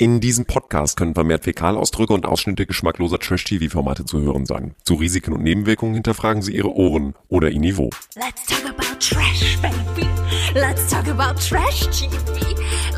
[0.00, 4.76] In diesem Podcast können vermehrt Fäkalausdrücke und Ausschnitte geschmackloser Trash-TV-Formate zu hören sein.
[4.84, 7.90] Zu Risiken und Nebenwirkungen hinterfragen Sie Ihre Ohren oder Ihr Niveau.
[8.14, 10.08] Let's talk about trash, baby.
[10.54, 12.54] Let's talk about trash TV.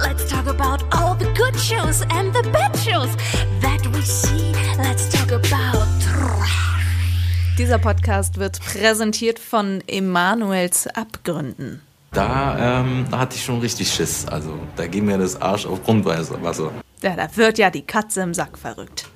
[0.06, 3.08] Let's talk about all the good shows and the bad shows
[3.62, 4.52] that we see.
[4.76, 6.50] Let's talk about trash.
[7.56, 11.80] Dieser Podcast wird präsentiert von Emanuels Abgründen.
[12.12, 14.26] Da ähm, hatte ich schon richtig Schiss.
[14.26, 16.70] Also da ging mir das Arsch auf Grundwasser.
[17.02, 19.08] Ja, da wird ja die Katze im Sack verrückt.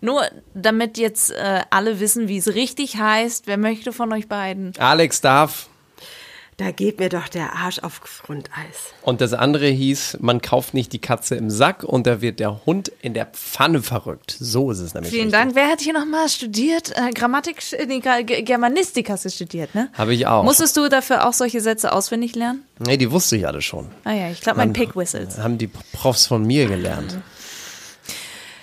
[0.00, 0.22] Nur
[0.54, 4.72] damit jetzt äh, alle wissen, wie es richtig heißt, wer möchte von euch beiden?
[4.78, 5.68] Alex darf.
[6.58, 8.94] Da geht mir doch der Arsch auf Grundeis.
[9.02, 12.64] Und das andere hieß, man kauft nicht die Katze im Sack und da wird der
[12.64, 14.34] Hund in der Pfanne verrückt.
[14.40, 15.12] So ist es nämlich.
[15.12, 15.38] Vielen richtig.
[15.38, 15.54] Dank.
[15.54, 16.92] Wer hat hier nochmal studiert?
[16.96, 19.90] Äh, Grammatik, äh, Germanistik hast du studiert, ne?
[19.92, 20.44] Habe ich auch.
[20.44, 22.62] Musstest du dafür auch solche Sätze auswendig lernen?
[22.78, 23.88] Nee, die wusste ich alle schon.
[24.04, 25.36] Ah ja, ich glaube, mein Pig Whistles.
[25.36, 27.18] Haben die Profs von mir gelernt.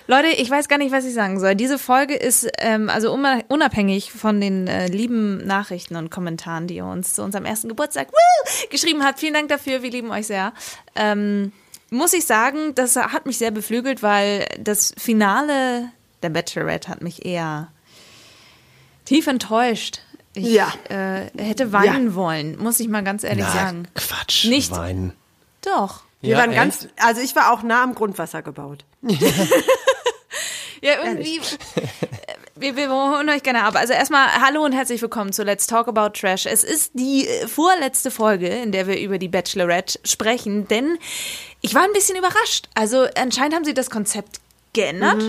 [0.07, 1.55] Leute, ich weiß gar nicht, was ich sagen soll.
[1.55, 6.85] Diese Folge ist ähm, also unabhängig von den äh, lieben Nachrichten und Kommentaren, die ihr
[6.85, 9.19] uns zu unserem ersten Geburtstag woo, geschrieben habt.
[9.19, 10.51] Vielen Dank dafür, wir lieben euch sehr.
[10.95, 11.53] Ähm,
[11.89, 15.89] muss ich sagen, das hat mich sehr beflügelt, weil das Finale
[16.21, 17.71] der Bachelorette hat mich eher
[19.05, 20.01] tief enttäuscht.
[20.33, 20.73] Ich Ja.
[20.89, 23.87] äh, hätte weinen wollen, muss ich mal ganz ehrlich sagen.
[23.95, 24.45] Quatsch.
[24.45, 25.13] Nicht- Weinen.
[25.61, 26.03] Doch.
[26.21, 26.59] Wir Ja, waren echt?
[26.59, 28.85] ganz, also ich war auch nah am Grundwasser gebaut.
[30.83, 31.39] Ja, irgendwie.
[32.57, 33.75] wir, wir holen euch gerne ab.
[33.77, 36.45] Also erstmal hallo und herzlich willkommen zu Let's Talk About Trash.
[36.45, 40.97] Es ist die äh, vorletzte Folge, in der wir über die Bachelorette sprechen, denn
[41.61, 42.67] ich war ein bisschen überrascht.
[42.75, 44.41] Also anscheinend haben sie das Konzept
[44.73, 45.23] geändert.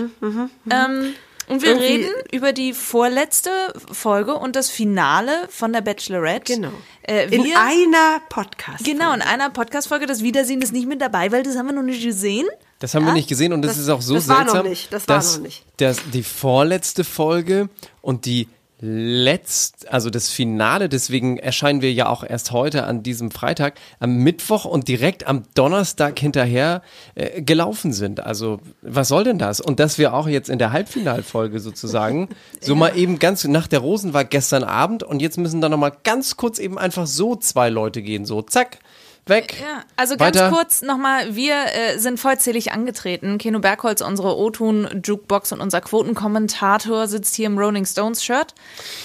[0.69, 1.13] ähm,
[1.47, 3.49] und wir Irgendwie- reden über die vorletzte
[3.93, 6.55] Folge und das Finale von der Bachelorette.
[6.55, 6.71] Genau.
[7.03, 8.83] Äh, In einer Podcast.
[8.83, 10.05] genau, in einer Podcast-Folge.
[10.05, 12.45] Das Wiedersehen ist nicht mit dabei, weil das haben wir noch nicht gesehen.
[12.79, 14.69] Das haben wir nicht gesehen und das, Das- ist auch so das war noch seltsam,
[14.69, 15.63] nicht, das war dass, noch nicht.
[15.77, 17.69] dass die vorletzte Folge
[18.01, 18.47] und die
[18.81, 24.17] letzt, also das Finale, deswegen erscheinen wir ja auch erst heute an diesem Freitag, am
[24.17, 26.81] Mittwoch und direkt am Donnerstag hinterher
[27.15, 28.19] äh, gelaufen sind.
[28.19, 29.61] Also was soll denn das?
[29.61, 32.29] Und dass wir auch jetzt in der Halbfinalfolge sozusagen,
[32.61, 35.93] so mal eben ganz, nach der Rosen war gestern Abend und jetzt müssen da nochmal
[36.03, 38.79] ganz kurz eben einfach so zwei Leute gehen, so zack,
[39.27, 39.55] weg.
[39.61, 40.49] Ja, also ganz Weiter.
[40.51, 43.37] kurz nochmal, wir äh, sind vollzählig angetreten.
[43.37, 48.53] Keno Bergholz, unsere O-Ton-Jukebox und unser Quotenkommentator sitzt hier im Rolling Stones Shirt.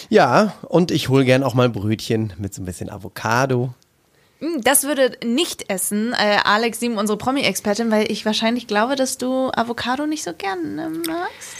[0.09, 3.71] Ja, und ich hole gern auch mal Brötchen mit so ein bisschen Avocado.
[4.41, 9.19] Hm, Das würde nicht essen, äh, Alex Sieben, unsere Promi-Expertin, weil ich wahrscheinlich glaube, dass
[9.19, 10.77] du Avocado nicht so gern
[11.07, 11.57] magst.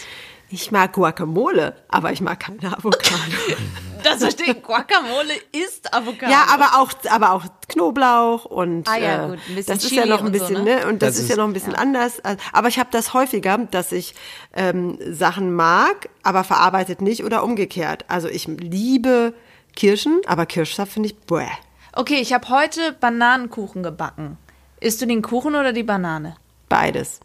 [0.53, 3.17] Ich mag Guacamole, aber ich mag keine Avocado.
[4.03, 4.63] Das verstehe ich.
[4.63, 6.33] Guacamole ist Avocado.
[6.33, 9.91] ja, aber auch, aber auch Knoblauch und Ah ja, äh, gut, ein bisschen das ist
[9.91, 10.77] Chili ja noch ein und so, bisschen, ne?
[10.77, 10.87] ne?
[10.87, 12.19] Und das, Das ist, ist- ja noch ein bisschen anders.
[12.25, 14.15] Also, Aber ich habe das häufiger, dass ich
[14.55, 18.07] ähm, Sachen mag, aber verarbeitet nicht oder umgekehrt.
[18.09, 19.35] Also ich liebe
[19.77, 21.45] Kirschen, aber Kirschsaft finde ich bäh.
[21.93, 24.39] Okay, ich habe heute Bananenkuchen gebacken.
[24.81, 26.37] Isst du den Kuchen oder die Banane?
[26.71, 27.21] Beides.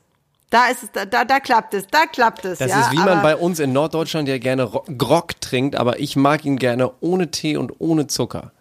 [0.49, 2.59] Da ist es, da, da, da klappt es, da klappt es.
[2.59, 5.99] Das ja, ist wie man bei uns in Norddeutschland ja gerne Ro- Grog trinkt, aber
[5.99, 8.51] ich mag ihn gerne ohne Tee und ohne Zucker.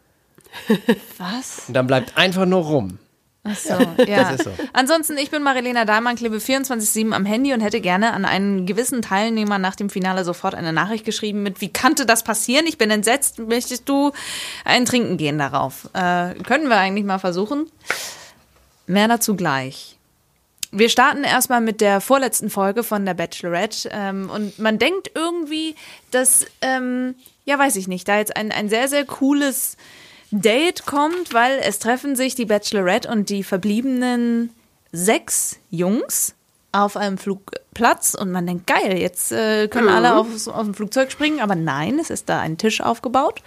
[1.19, 1.65] Was?
[1.69, 2.99] Und dann bleibt einfach nur rum.
[3.47, 3.75] Ach so,
[4.06, 4.31] ja.
[4.31, 4.50] ist so.
[4.72, 9.03] Ansonsten, ich bin Marilena Dahlmann, klebe 24-7 am Handy und hätte gerne an einen gewissen
[9.03, 12.65] Teilnehmer nach dem Finale sofort eine Nachricht geschrieben mit, wie kannte das passieren?
[12.66, 14.12] Ich bin entsetzt, möchtest du
[14.65, 15.91] ein Trinken gehen darauf?
[15.93, 17.66] Äh, können wir eigentlich mal versuchen?
[18.87, 19.94] Mehr dazu gleich.
[20.77, 23.89] Wir starten erstmal mit der vorletzten Folge von der Bachelorette.
[23.93, 25.77] Ähm, und man denkt irgendwie,
[26.11, 27.15] dass, ähm,
[27.45, 29.77] ja weiß ich nicht, da jetzt ein, ein sehr, sehr cooles
[30.33, 34.51] Date kommt, weil es treffen sich die Bachelorette und die verbliebenen
[34.91, 36.34] sechs Jungs
[36.73, 38.15] auf einem Flugplatz.
[38.15, 42.01] Und man denkt, geil, jetzt äh, können alle aufs, auf dem Flugzeug springen, aber nein,
[42.01, 43.43] es ist da ein Tisch aufgebaut.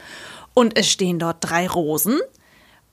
[0.53, 2.19] Und es stehen dort drei Rosen.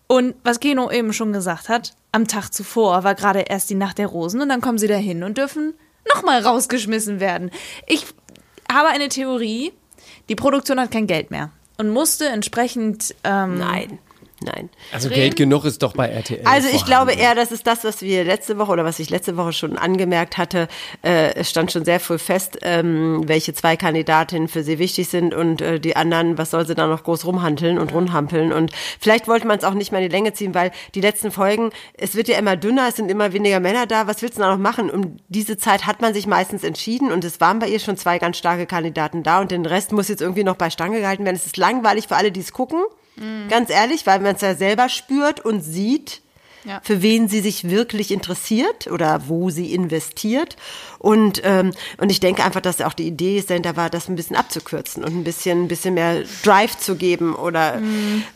[0.08, 3.98] Und was Geno eben schon gesagt hat, am Tag zuvor war gerade erst die Nacht
[3.98, 5.74] der Rosen und dann kommen sie dahin und dürfen
[6.14, 7.50] nochmal rausgeschmissen werden.
[7.86, 8.06] Ich
[8.72, 9.72] habe eine Theorie,
[10.28, 13.98] die Produktion hat kein Geld mehr und musste entsprechend ähm, nein,
[14.44, 14.70] nein.
[14.92, 15.20] Also Reden?
[15.20, 16.42] Geld genug ist doch bei RTL.
[16.44, 16.86] Also ich vorhanden.
[16.86, 19.76] glaube eher, das ist das, was wir letzte Woche oder was ich letzte Woche schon
[19.76, 20.68] angemerkt hatte.
[21.02, 25.34] Äh, es stand schon sehr früh fest, ähm, welche zwei Kandidatinnen für sie wichtig sind
[25.34, 28.52] und äh, die anderen, was soll sie da noch groß rumhanteln und rumhampeln.
[28.52, 31.30] Und vielleicht wollte man es auch nicht mal in die Länge ziehen, weil die letzten
[31.30, 34.06] Folgen, es wird ja immer dünner, es sind immer weniger Männer da.
[34.06, 34.90] Was willst du da noch machen?
[34.90, 38.18] Um diese Zeit hat man sich meistens entschieden und es waren bei ihr schon zwei
[38.18, 41.36] ganz starke Kandidaten da und den Rest muss jetzt irgendwie noch bei Stange gehalten werden.
[41.36, 42.82] Es ist langweilig für alle, die es gucken.
[43.48, 46.22] Ganz ehrlich, weil man es ja selber spürt und sieht.
[46.64, 46.80] Ja.
[46.82, 50.56] für wen sie sich wirklich interessiert oder wo sie investiert.
[50.98, 54.36] Und, ähm, und ich denke einfach, dass auch die Idee dahinter war, das ein bisschen
[54.36, 57.34] abzukürzen und ein bisschen, ein bisschen mehr Drive zu geben.
[57.34, 57.80] Oder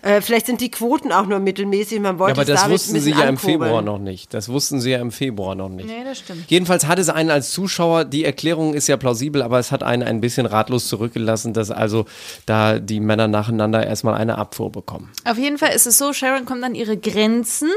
[0.03, 2.01] äh, vielleicht sind die Quoten auch nur mittelmäßig.
[2.01, 3.61] Man Ja, wollte aber es das damit wussten sie ja im ankurbeln.
[3.63, 4.35] Februar noch nicht.
[4.35, 5.89] Das wussten sie ja im Februar noch nicht.
[5.89, 6.51] Nee, das stimmt.
[6.51, 10.03] Jedenfalls hat es einen als Zuschauer, die Erklärung ist ja plausibel, aber es hat einen
[10.03, 12.05] ein bisschen ratlos zurückgelassen, dass also
[12.45, 15.11] da die Männer nacheinander erstmal eine Abfuhr bekommen.
[15.25, 17.71] Auf jeden Fall ist es so, Sharon kommt an ihre Grenzen.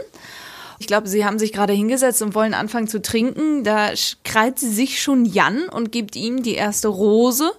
[0.81, 3.63] Ich glaube, sie haben sich gerade hingesetzt und wollen anfangen zu trinken.
[3.63, 3.91] Da
[4.23, 7.51] krallt sie sich schon Jan und gibt ihm die erste Rose.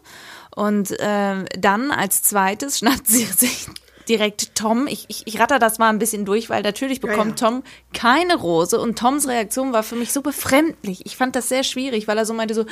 [0.56, 3.68] Und äh, dann als zweites schnappt sie sich
[4.08, 4.88] direkt Tom.
[4.88, 7.62] Ich, ich, ich ratter das mal ein bisschen durch, weil natürlich bekommt Tom
[7.94, 8.80] keine Rose.
[8.80, 11.06] Und Toms Reaktion war für mich so befremdlich.
[11.06, 12.66] Ich fand das sehr schwierig, weil er so meinte so,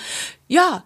[0.49, 0.83] ja,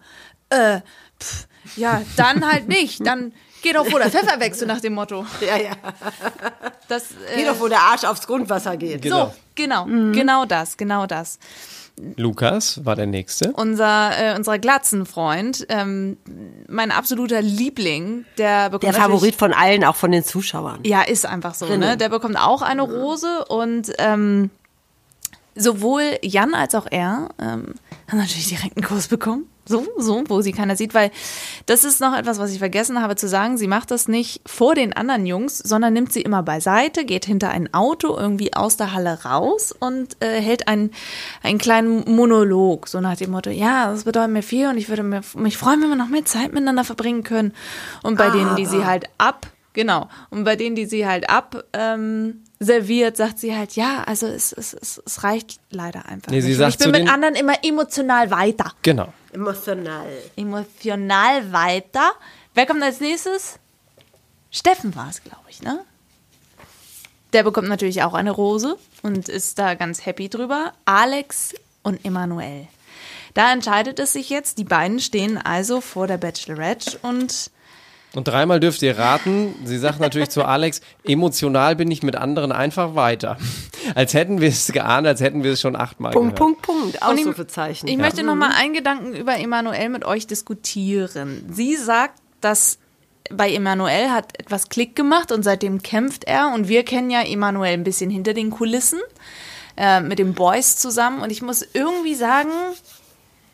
[0.49, 0.81] äh,
[1.19, 3.03] pff, ja, dann halt nicht.
[3.03, 3.33] Dann
[3.65, 5.25] geh doch, wo der Pfeffer wächst, so nach dem Motto.
[5.41, 5.71] Ja, ja.
[6.87, 9.01] Das, äh, Geh doch, wo der Arsch aufs Grundwasser geht.
[9.01, 9.25] Genau.
[9.25, 11.39] so, genau, genau das, genau das.
[12.17, 13.53] Lukas war der Nächste.
[13.53, 16.17] Unser, äh, unser Glatzenfreund, ähm,
[16.67, 20.81] mein absoluter Liebling, der bekommt Der Favorit von allen, auch von den Zuschauern.
[20.83, 21.97] Ja, ist einfach so, ne?
[21.97, 24.51] Der bekommt auch eine Rose und ähm,
[25.55, 27.73] sowohl Jan als auch er ähm,
[28.07, 29.49] haben natürlich direkt einen Kuss bekommen.
[29.67, 31.09] So, so, wo sie keiner sieht, weil
[31.65, 33.57] das ist noch etwas, was ich vergessen habe zu sagen.
[33.57, 37.49] Sie macht das nicht vor den anderen Jungs, sondern nimmt sie immer beiseite, geht hinter
[37.49, 40.91] ein Auto irgendwie aus der Halle raus und äh, hält einen,
[41.41, 45.01] einen kleinen Monolog, so nach dem Motto, ja, das bedeutet mir viel und ich würde
[45.01, 47.53] mir, mich freuen, wenn wir noch mehr Zeit miteinander verbringen können.
[48.03, 50.09] Und bei denen, die sie halt ab Genau.
[50.29, 54.53] Und bei denen, die sie halt ab ähm, serviert, sagt sie halt, ja, also es,
[54.53, 56.31] es, es, es reicht leider einfach.
[56.31, 56.57] Nee, sie nicht.
[56.57, 58.71] Sagt ich bin mit anderen immer emotional weiter.
[58.81, 59.13] Genau.
[59.33, 60.07] Emotional.
[60.37, 62.13] Emotional weiter.
[62.53, 63.59] Wer kommt als nächstes?
[64.49, 65.81] Steffen war es, glaube ich, ne?
[67.33, 70.71] Der bekommt natürlich auch eine Rose und ist da ganz happy drüber.
[70.85, 72.69] Alex und Emanuel.
[73.33, 74.57] Da entscheidet es sich jetzt.
[74.57, 77.51] Die beiden stehen also vor der Bachelorette und
[78.15, 79.53] Und dreimal dürft ihr raten.
[79.65, 83.37] Sie sagt natürlich zu Alex, emotional bin ich mit anderen einfach weiter.
[83.93, 86.61] Als hätten wir es geahnt, als hätten wir es schon achtmal Punkt, gehört.
[86.61, 87.07] Punkt, Punkt.
[87.07, 87.87] Und ich- Ausrufezeichen.
[87.89, 91.45] Ich möchte noch mal einen Gedanken über Emanuel mit euch diskutieren.
[91.51, 92.79] Sie sagt, dass
[93.31, 96.51] bei Emanuel hat etwas Klick gemacht und seitdem kämpft er.
[96.53, 98.99] Und wir kennen ja Emanuel ein bisschen hinter den Kulissen
[99.77, 101.21] äh, mit den Boys zusammen.
[101.21, 102.51] Und ich muss irgendwie sagen,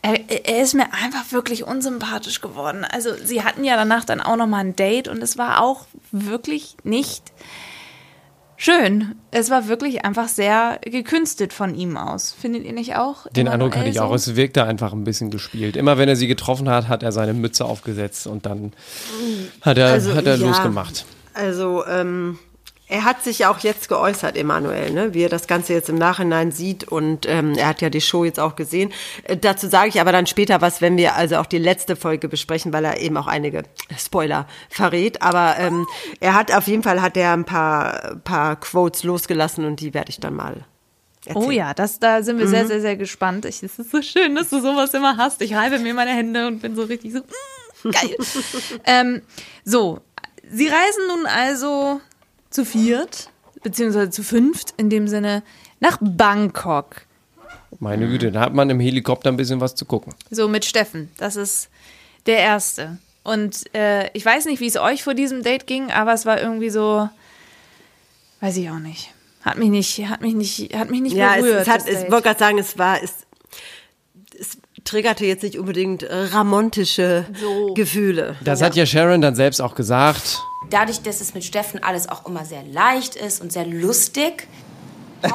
[0.02, 2.86] er, er ist mir einfach wirklich unsympathisch geworden.
[2.86, 5.86] Also sie hatten ja danach dann auch noch mal ein Date und es war auch
[6.12, 7.32] wirklich nicht
[8.58, 9.16] schön.
[9.32, 12.36] Es war wirklich einfach sehr gekünstelt von ihm aus.
[12.40, 13.28] Findet ihr nicht auch?
[13.32, 14.14] Den Eindruck hatte ich auch.
[14.14, 15.76] Es wirkte einfach ein bisschen gespielt.
[15.76, 18.74] Immer wenn er sie getroffen hat, hat er seine Mütze aufgesetzt und dann
[19.62, 20.48] hat er, Also, hat er ja.
[20.48, 21.06] losgemacht.
[21.34, 22.38] Also, ähm,
[22.92, 25.14] er hat sich ja auch jetzt geäußert, Emanuel, ne?
[25.14, 28.26] wie er das Ganze jetzt im Nachhinein sieht und ähm, er hat ja die Show
[28.26, 28.92] jetzt auch gesehen.
[29.24, 32.28] Äh, dazu sage ich aber dann später was, wenn wir also auch die letzte Folge
[32.28, 33.64] besprechen, weil er eben auch einige
[33.98, 35.22] Spoiler verrät.
[35.22, 35.88] Aber ähm,
[36.20, 40.10] er hat auf jeden Fall hat er ein paar, paar Quotes losgelassen und die werde
[40.10, 40.66] ich dann mal
[41.26, 41.46] erzählen.
[41.46, 43.46] Oh ja, das, da sind wir sehr, sehr, sehr gespannt.
[43.46, 45.42] Ich, es ist so schön, dass du sowas immer hast.
[45.42, 48.18] Ich reibe mir meine Hände und bin so richtig so, mm, geil.
[48.84, 49.22] ähm,
[49.64, 50.02] so,
[50.52, 52.02] sie reisen nun also
[52.52, 53.30] zu viert,
[53.64, 55.42] beziehungsweise zu fünft, in dem Sinne,
[55.80, 57.04] nach Bangkok.
[57.80, 60.14] Meine Güte, da hat man im Helikopter ein bisschen was zu gucken.
[60.30, 61.10] So mit Steffen.
[61.18, 61.70] Das ist
[62.28, 63.00] der Erste.
[63.24, 66.42] Und äh, ich weiß nicht, wie es euch vor diesem Date ging, aber es war
[66.42, 67.10] irgendwie so,
[68.42, 69.14] weiß ich auch nicht.
[69.42, 71.62] Hat mich nicht, hat mich nicht, hat mich nicht Ja, berührt.
[71.62, 73.14] es hat, das ich wollte gerade sagen, es war, es,
[74.40, 77.26] es triggerte jetzt nicht unbedingt äh, ramontische
[77.76, 78.36] Gefühle.
[78.44, 80.40] Das hat ja Sharon dann selbst auch gesagt.
[80.70, 84.48] Dadurch, dass es mit Steffen alles auch immer sehr leicht ist und sehr lustig,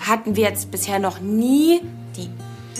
[0.00, 1.80] hatten wir jetzt bisher noch nie
[2.16, 2.28] die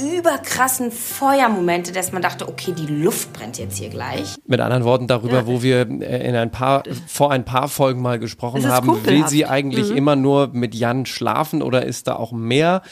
[0.00, 4.36] überkrassen Feuermomente, dass man dachte, okay, die Luft brennt jetzt hier gleich.
[4.46, 8.18] Mit anderen Worten darüber, wo wir äh, in ein paar, vor ein paar Folgen mal
[8.18, 9.30] gesprochen haben, will kumpelhaft.
[9.30, 12.82] sie eigentlich immer nur mit Jan schlafen oder ist da auch mehr?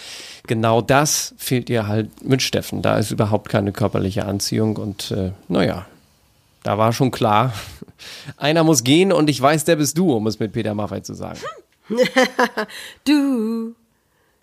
[0.47, 2.83] Genau das fehlt ihr halt mit Steffen.
[2.83, 5.87] Da ist überhaupt keine körperliche Anziehung und äh, naja,
[6.69, 7.55] da war schon klar,
[8.37, 11.15] einer muss gehen und ich weiß, der bist du, um es mit Peter Maffay zu
[11.15, 11.41] sagen.
[13.07, 13.75] Du.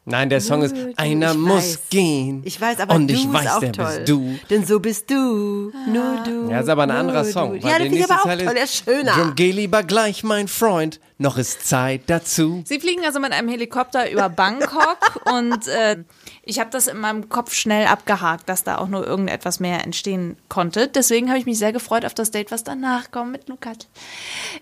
[0.05, 1.79] Nein, der Song ist, Du, einer ich muss weiß.
[1.91, 2.41] gehen.
[2.43, 3.85] Ich weiß, aber und du ich weiß, ist auch der toll.
[3.97, 4.39] bist du.
[4.49, 5.71] Denn so bist du.
[5.87, 6.49] Nur du.
[6.49, 7.31] Ja, ist aber ein anderer du.
[7.31, 7.51] Song.
[7.51, 8.53] weil Ja, der den finde ich aber auch Teil toll.
[8.55, 9.11] Der ist schöner.
[9.13, 12.63] Drum geh lieber gleich, mein Freund, noch ist Zeit dazu.
[12.65, 14.97] Sie fliegen also mit einem Helikopter über Bangkok
[15.31, 15.97] und äh,
[16.45, 20.37] ich habe das in meinem Kopf schnell abgehakt, dass da auch nur irgendetwas mehr entstehen
[20.47, 20.87] konnte.
[20.87, 23.77] Deswegen habe ich mich sehr gefreut auf das Date, was danach kommt mit Lukas.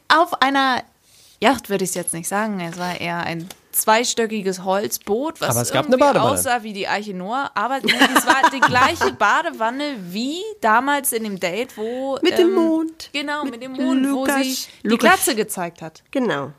[0.07, 0.81] Auf einer
[1.41, 2.61] Yacht würde ich es jetzt nicht sagen.
[2.61, 7.13] Es war eher ein zweistöckiges Holzboot, was Aber es gab irgendwie aussah wie die Eiche
[7.13, 7.51] Noah.
[7.53, 12.17] Aber nee, es war die gleiche Badewanne wie damals in dem Date, wo...
[12.21, 13.09] Mit dem Mond.
[13.11, 14.41] Genau, mit, Mit dem Mond, wo Lukas.
[14.41, 15.09] sie die Lukas.
[15.09, 16.01] Glatze gezeigt hat.
[16.11, 16.53] Genau.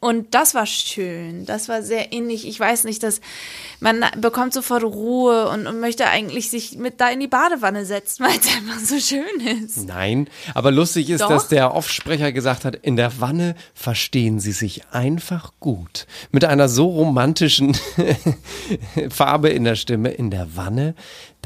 [0.00, 1.46] Und das war schön.
[1.46, 2.46] Das war sehr innig.
[2.46, 3.20] Ich weiß nicht, dass
[3.80, 8.24] man bekommt sofort Ruhe und, und möchte eigentlich sich mit da in die Badewanne setzen,
[8.26, 9.86] weil es einfach so schön ist.
[9.86, 11.28] Nein, aber lustig ist, Doch.
[11.28, 16.06] dass der Offsprecher gesagt hat, in der Wanne verstehen sie sich einfach gut.
[16.30, 17.76] Mit einer so romantischen
[19.10, 20.10] Farbe in der Stimme.
[20.10, 20.94] In der Wanne,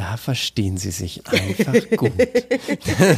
[0.01, 2.13] da verstehen sie sich einfach gut.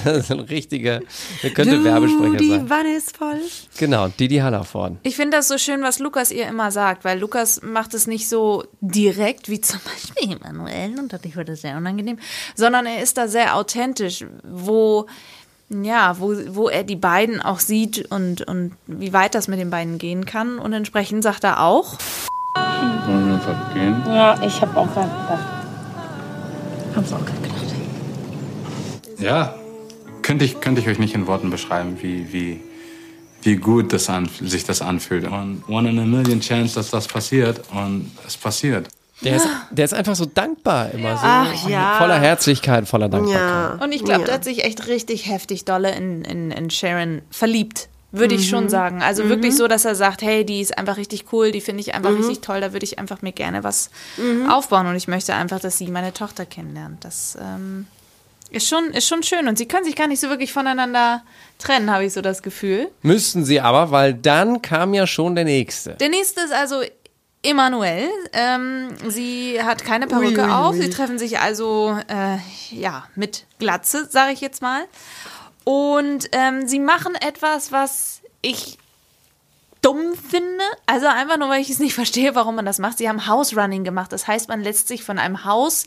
[0.05, 1.01] das ist ein richtiger,
[1.43, 2.71] der könnte Werbesprecher die sein.
[2.71, 3.41] Wanne ist voll.
[3.79, 4.99] Genau, Didi Hallervorden.
[5.05, 8.29] Ich finde das so schön, was Lukas ihr immer sagt, weil Lukas macht es nicht
[8.29, 12.19] so direkt wie zum Beispiel Emanuel und dadurch wird es sehr unangenehm,
[12.57, 15.07] sondern er ist da sehr authentisch, wo
[15.71, 19.71] ja, wo, wo er die beiden auch sieht und, und wie weit das mit den
[19.71, 20.59] beiden gehen kann.
[20.59, 21.97] Und entsprechend sagt er auch,
[23.07, 24.03] Wollen wir einfach gehen?
[24.07, 25.62] Ja, ich habe auch gerade gedacht.
[26.95, 27.75] Hab's auch gerade gedacht.
[29.19, 29.55] Ja,
[30.23, 32.61] könnte ich, könnte ich euch nicht in Worten beschreiben, wie, wie,
[33.43, 35.27] wie gut das an, sich das anfühlt.
[35.27, 37.61] Und one in a million chance, dass das passiert.
[37.73, 38.89] Und es passiert.
[39.23, 41.23] Der ist, der ist einfach so dankbar immer so.
[41.25, 41.99] Ach ja.
[41.99, 43.79] Voller Herzlichkeit, voller Dankbarkeit.
[43.79, 43.85] Ja.
[43.85, 44.27] und ich glaube, ja.
[44.27, 47.89] der hat sich echt richtig heftig dolle in, in, in Sharon verliebt.
[48.12, 49.02] Würde ich schon sagen.
[49.02, 51.95] Also wirklich so, dass er sagt, hey, die ist einfach richtig cool, die finde ich
[51.95, 53.90] einfach richtig toll, da würde ich einfach mir gerne was
[54.49, 57.04] aufbauen und ich möchte einfach, dass sie meine Tochter kennenlernt.
[57.04, 57.87] Das ähm,
[58.50, 61.23] ist, schon, ist schon schön und sie können sich gar nicht so wirklich voneinander
[61.59, 62.90] trennen, habe ich so das Gefühl.
[63.00, 65.95] Müssten sie aber, weil dann kam ja schon der nächste.
[65.95, 66.83] Der nächste ist also
[67.42, 68.09] Emanuel.
[68.33, 70.76] Ähm, sie hat keine Perücke auf.
[70.76, 72.38] Sie treffen sich also äh,
[72.71, 74.85] ja mit Glatze, sage ich jetzt mal.
[75.64, 78.78] Und ähm, sie machen etwas, was ich
[79.83, 80.64] dumm finde.
[80.87, 82.99] Also einfach nur, weil ich es nicht verstehe, warum man das macht.
[82.99, 84.12] Sie haben House Running gemacht.
[84.12, 85.87] Das heißt, man lässt sich von einem Haus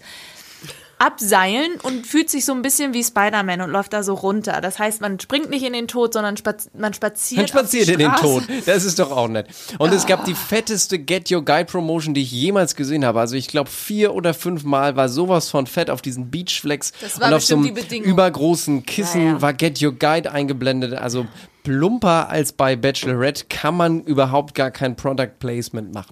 [0.98, 4.62] abseilen und fühlt sich so ein bisschen wie Spider-Man und läuft da so runter.
[4.62, 7.40] Das heißt, man springt nicht in den Tod, sondern spaz man spaziert.
[7.40, 8.12] Man spaziert in den.
[8.16, 8.44] Tod.
[8.66, 9.48] Das ist doch auch nett.
[9.78, 13.20] Und es gab die fetteste Get Your Guide Promotion, die ich jemals gesehen habe.
[13.20, 16.94] Also ich glaube vier oder fünf Mal war sowas von fett auf diesen Beachflex.
[17.02, 18.10] Das war und auf so einem die Bedingung.
[18.10, 19.42] übergroßen Kissen Ja, ja.
[19.42, 20.94] war Get Your Guide eingeblendet.
[20.94, 21.26] Also
[21.66, 26.12] plumper als bei Bachelorette kann man überhaupt gar kein Product Placement machen.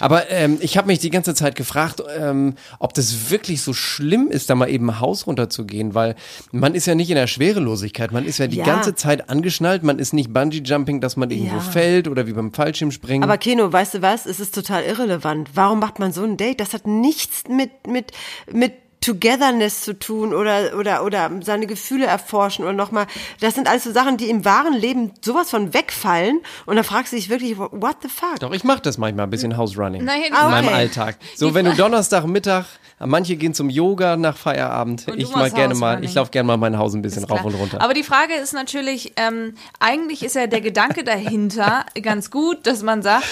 [0.00, 4.28] Aber ähm, ich habe mich die ganze Zeit gefragt, ähm, ob das wirklich so schlimm
[4.30, 6.14] ist, da mal eben ein Haus runterzugehen, weil
[6.52, 8.64] man ist ja nicht in der Schwerelosigkeit, man ist ja die Ja.
[8.64, 11.60] ganze Zeit angeschnallt, man ist nicht Bungee-Jumping, dass man irgendwo Ja.
[11.60, 13.24] fällt oder wie beim Fallschirmspringen.
[13.24, 14.24] Aber Keno, weißt du was?
[14.24, 15.50] Es ist total irrelevant.
[15.54, 16.60] Warum macht man so ein Date?
[16.60, 18.12] Das hat nichts mit, mit,
[18.52, 23.06] mit Togetherness zu tun oder, oder, oder seine Gefühle erforschen oder nochmal.
[23.40, 26.40] Das sind alles so Sachen, die im wahren Leben sowas von wegfallen.
[26.64, 28.38] Und da fragst du dich wirklich, what the fuck?
[28.40, 30.00] Doch, ich mache das manchmal ein bisschen House Running.
[30.06, 30.74] Die in Ah, meinem okay.
[30.74, 31.16] Alltag.
[31.36, 32.64] So, wenn du Donnerstagmittag,
[33.06, 35.06] manche gehen zum Yoga nach Feierabend.
[35.16, 37.80] Ich mal gerne mal, ich laufe gerne mal mein Haus ein bisschen rauf und runter.
[37.80, 42.82] Aber die Frage ist natürlich, ähm, eigentlich ist ja der Gedanke dahinter ganz gut, dass
[42.82, 43.24] man sagt,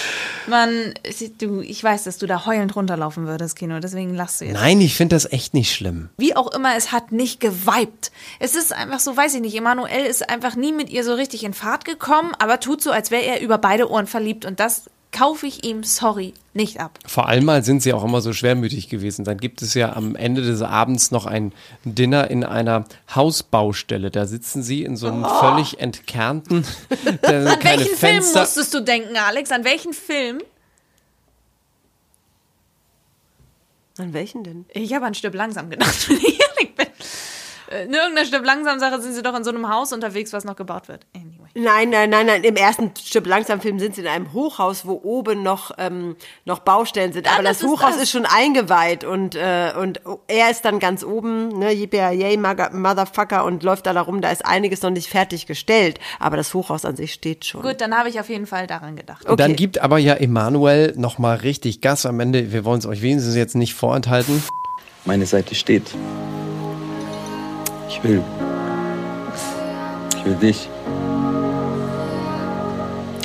[0.46, 0.94] man,
[1.38, 4.54] du, ich weiß, dass du da heulend runterlaufen würdest, Kino, deswegen lachst du jetzt.
[4.54, 6.10] Nein, ich finde das echt nicht schlimm.
[6.16, 8.12] Wie auch immer, es hat nicht geweibt.
[8.38, 11.44] Es ist einfach so, weiß ich nicht, Emanuel ist einfach nie mit ihr so richtig
[11.44, 14.90] in Fahrt gekommen, aber tut so, als wäre er über beide Ohren verliebt und das
[15.12, 16.98] kaufe ich ihm, sorry, nicht ab.
[17.06, 19.24] Vor allem mal sind sie auch immer so schwermütig gewesen.
[19.24, 21.52] Dann gibt es ja am Ende des Abends noch ein
[21.84, 24.10] Dinner in einer Hausbaustelle.
[24.10, 26.64] Da sitzen sie in so einem völlig entkernten,
[27.22, 28.40] An welchen Film Fenster.
[28.40, 29.50] musstest du denken, Alex?
[29.50, 30.40] An welchen Film?
[33.98, 34.64] An welchen denn?
[34.72, 36.86] Ich habe an Stück langsam gedacht, wenn ich ehrlich bin.
[36.86, 36.90] Äh,
[37.70, 40.56] In irgendeiner Stück langsam Sache sind sie doch in so einem Haus unterwegs, was noch
[40.56, 41.06] gebaut wird.
[41.14, 41.36] Anyway.
[41.54, 42.44] Nein, nein, nein, nein.
[42.44, 46.60] Im ersten Stück langsam Film sind sie in einem Hochhaus, wo oben noch ähm, noch
[46.60, 47.26] Baustellen sind.
[47.26, 48.02] Ja, Aber das das, ist Hochhaus das.
[48.04, 53.62] ist schon eingeweiht und äh, und er ist dann ganz oben, ne, yippee Motherfucker und
[53.62, 54.20] läuft da rum.
[54.20, 57.62] Da ist einiges noch nicht fertiggestellt, aber das Hochhaus an sich steht schon.
[57.62, 59.26] Gut, dann habe ich auf jeden Fall daran gedacht.
[59.26, 59.56] Und Dann Okay.
[59.56, 62.52] gibt aber ja Emanuel noch mal richtig Gas am Ende.
[62.52, 64.42] Wir wollen es euch wenigstens jetzt nicht vorenthalten.
[65.04, 65.90] Meine Seite steht.
[67.90, 68.22] Ich will.
[70.16, 70.68] Ich will dich.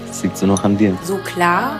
[0.09, 0.97] Es liegt so noch an dir.
[1.03, 1.79] So klar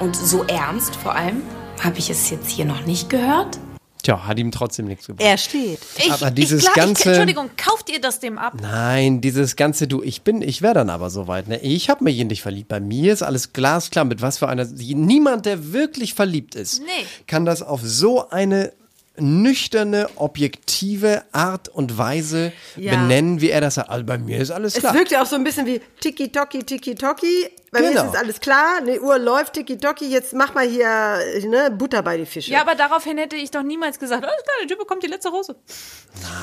[0.00, 1.42] und so ernst vor allem
[1.82, 3.58] habe ich es jetzt hier noch nicht gehört.
[4.02, 5.28] Tja, hat ihm trotzdem nichts gebracht.
[5.28, 5.78] Er steht.
[5.98, 8.54] Ich, Aber dieses ich, klar, ganze- Ich, Entschuldigung, kauft ihr das dem ab?
[8.60, 11.48] Nein, dieses ganze Du, ich bin, ich wäre dann aber soweit.
[11.48, 11.60] Ne?
[11.60, 12.68] Ich habe mich in dich verliebt.
[12.68, 14.04] Bei mir ist alles glasklar.
[14.06, 14.64] Mit was für einer.
[14.64, 17.06] Niemand, der wirklich verliebt ist, Nee.
[17.28, 18.72] kann das auf so eine
[19.18, 22.92] nüchterne, objektive Art und Weise Ja.
[22.92, 23.90] benennen, wie er das sagt.
[23.90, 24.94] Also bei mir ist alles Es klar.
[24.94, 27.48] wirkt ja auch so ein bisschen wie Tiki-Toki, Tiki-Toki.
[27.72, 28.00] Bei mir Genau.
[28.00, 32.16] ist jetzt alles klar, eine Uhr läuft, Tiki-Toki, jetzt mach mal hier ne, Butter bei
[32.16, 32.50] die Fische.
[32.50, 35.28] Ja, aber daraufhin hätte ich doch niemals gesagt, alles klar, der Typ bekommt die letzte
[35.28, 35.54] Rose.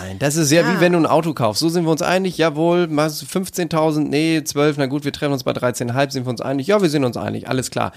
[0.01, 1.59] Nein, das ist ja wie wenn du ein Auto kaufst.
[1.62, 5.33] So sind wir uns einig, jawohl, machst du 15.000, nee, 12, na gut, wir treffen
[5.33, 6.67] uns bei 13,5, sind wir uns einig.
[6.67, 7.91] Ja, wir sind uns einig, alles klar.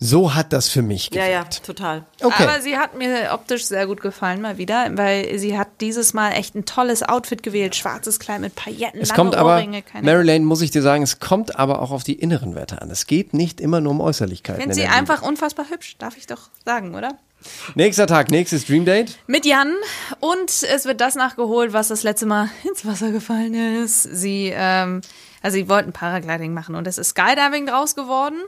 [0.00, 1.54] So hat das für mich ja, gewirkt.
[1.54, 2.04] ja, total.
[2.22, 2.44] Okay.
[2.44, 6.32] Aber sie hat mir optisch sehr gut gefallen mal wieder, weil sie hat dieses Mal
[6.32, 7.74] echt ein tolles Outfit gewählt.
[7.74, 10.82] Schwarzes Kleid mit Pailletten, Es lange kommt aber, Ohrringe, keine Mary Lane, muss ich dir
[10.82, 12.90] sagen, es kommt aber auch auf die inneren Werte an.
[12.90, 14.60] Es geht nicht immer nur um Äußerlichkeiten.
[14.60, 14.98] Finde in sie der Liebe.
[14.98, 17.18] einfach unfassbar hübsch, darf ich doch sagen, oder?
[17.74, 19.18] Nächster Tag, nächstes Dream Date.
[19.26, 19.72] Mit Jan
[20.20, 24.02] und es wird das nachgeholt, was das letzte Mal ins Wasser gefallen ist.
[24.02, 25.00] Sie, ähm,
[25.42, 28.38] also sie wollten Paragliding machen und es ist Skydiving draus geworden.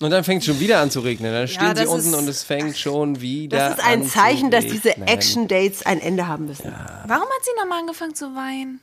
[0.00, 1.30] Und dann fängt es schon wieder an zu regnen.
[1.32, 4.08] Dann stehen sie das unten ist- und es fängt schon wieder Das ist ein an
[4.08, 4.96] Zeichen, dass diese.
[4.96, 6.72] Action-Dates ein Ende haben müssen.
[7.06, 8.80] Warum hat sie nochmal angefangen zu weinen?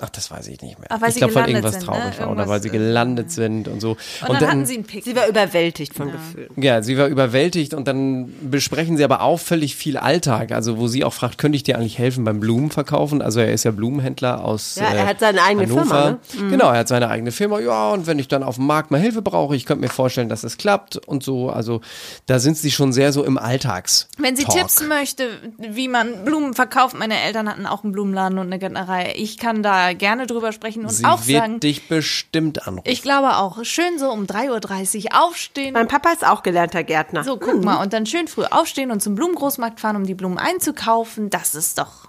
[0.00, 0.88] Ach, das weiß ich nicht mehr.
[0.90, 1.86] Ach, weil ich glaube, weil irgendwas sind, ne?
[1.86, 3.96] traurig war oder weil sie äh, gelandet sind und so.
[4.26, 5.04] Und, dann, hatten sie einen Pick.
[5.04, 6.50] Sie war überwältigt von Gefühlen.
[6.56, 10.50] Ja, sie war überwältigt und dann besprechen sie aber auffällig viel Alltag.
[10.50, 13.22] Also wo sie auch fragt, könnte ich dir eigentlich helfen beim Blumenverkaufen?
[13.22, 15.84] Also er ist ja Blumenhändler aus Ja, er äh, hat seine eigene Hannover.
[15.84, 16.50] Firma, ne?
[16.50, 17.60] Genau, er hat seine eigene Firma.
[17.60, 20.28] Ja, und wenn ich dann auf dem Markt mal Hilfe brauche, ich könnte mir vorstellen,
[20.28, 21.50] dass es klappt und so.
[21.50, 21.80] Also
[22.26, 24.08] da sind sie schon sehr so im Alltags.
[24.18, 24.56] Wenn sie Talk.
[24.56, 29.12] Tipps möchte, wie man Blumen verkauft, meine Eltern hatten auch einen Blumenladen und eine Gärtnerei.
[29.16, 32.88] Ich kann da gerne drüber sprechen und Sie auch wird sagen, dich bestimmt anrufen.
[32.88, 35.72] ich glaube auch, schön so um 3.30 Uhr aufstehen.
[35.74, 37.24] Mein Papa ist auch gelernter Gärtner.
[37.24, 40.38] So, guck mal, und dann schön früh aufstehen und zum Blumengroßmarkt fahren, um die Blumen
[40.38, 41.28] einzukaufen.
[41.30, 42.08] Das ist doch.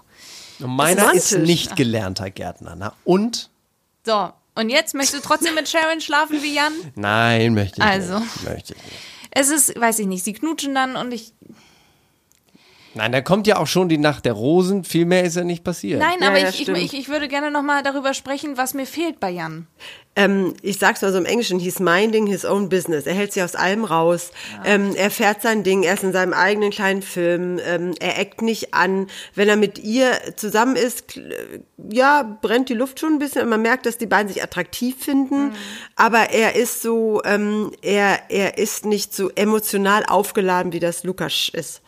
[0.60, 1.48] Und Meiner ist romantisch.
[1.48, 2.74] nicht gelernter Gärtner.
[2.78, 3.50] Na, und?
[4.06, 6.72] So, und jetzt möchtest du trotzdem mit Sharon schlafen wie Jan?
[6.94, 8.18] Nein, möchte ich Also.
[8.20, 8.44] nicht.
[8.44, 8.96] Möchte ich nicht.
[9.36, 11.32] Es ist, weiß ich nicht, sie knutschen dann und ich.
[12.94, 14.84] Nein, da kommt ja auch schon die Nacht der Rosen.
[14.84, 16.00] Viel mehr ist ja nicht passiert.
[16.00, 19.30] Nein, aber ja, ich, ich, ich würde gerne nochmal darüber sprechen, was mir fehlt bei
[19.30, 19.66] Jan.
[20.16, 23.04] Ähm, ich sag's mal so im Englischen, he's minding his own business.
[23.06, 24.30] Er hält sich aus allem raus.
[24.64, 27.58] Ähm, er fährt sein Ding, er ist in seinem eigenen kleinen Film.
[27.66, 29.08] Ähm, er eckt nicht an.
[29.34, 31.32] Wenn er mit ihr zusammen ist, kl-
[31.90, 33.48] ja, brennt die Luft schon ein bisschen.
[33.48, 35.52] Man merkt, dass die beiden sich attraktiv finden.
[35.96, 41.50] Aber er ist so, ähm, er, er ist nicht so emotional aufgeladen, wie das Lukas
[41.52, 41.82] ist.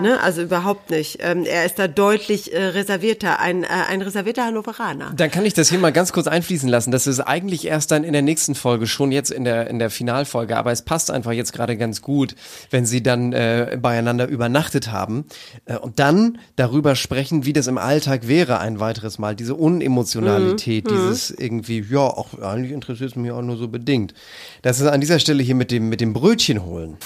[0.00, 0.20] Ne?
[0.20, 1.18] Also überhaupt nicht.
[1.20, 5.12] Ähm, er ist da deutlich äh, reservierter, ein, äh, ein reservierter Hannoveraner.
[5.16, 6.92] Dann kann ich das hier mal ganz kurz einfließen lassen.
[6.92, 9.88] Das ist eigentlich erst dann in der nächsten Folge, schon jetzt in der, in der
[9.88, 10.58] Finalfolge.
[10.58, 12.36] Aber es passt einfach jetzt gerade ganz gut,
[12.70, 15.24] wenn sie dann äh, beieinander übernachtet haben
[15.64, 19.34] äh, und dann darüber sprechen, wie das im Alltag wäre, ein weiteres Mal.
[19.34, 24.12] Diese Unemotionalität, dieses irgendwie, ja, auch eigentlich interessiert es mich auch nur so bedingt.
[24.60, 26.98] Das ist an dieser Stelle hier mit dem, mit dem Brötchen holen.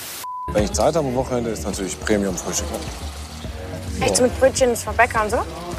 [0.53, 2.67] Wenn ich Zeit habe am Wochenende, ist natürlich Premium-Frühstück.
[4.01, 5.39] Echt so mit Brötchen von Bäcker und so?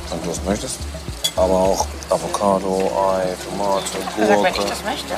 [0.09, 0.79] Wenn du das möchtest.
[1.35, 3.83] Aber auch Avocado, Ei, Tomate,
[4.19, 4.59] Er sagt, wenn Gurke.
[4.59, 5.13] ich das möchte.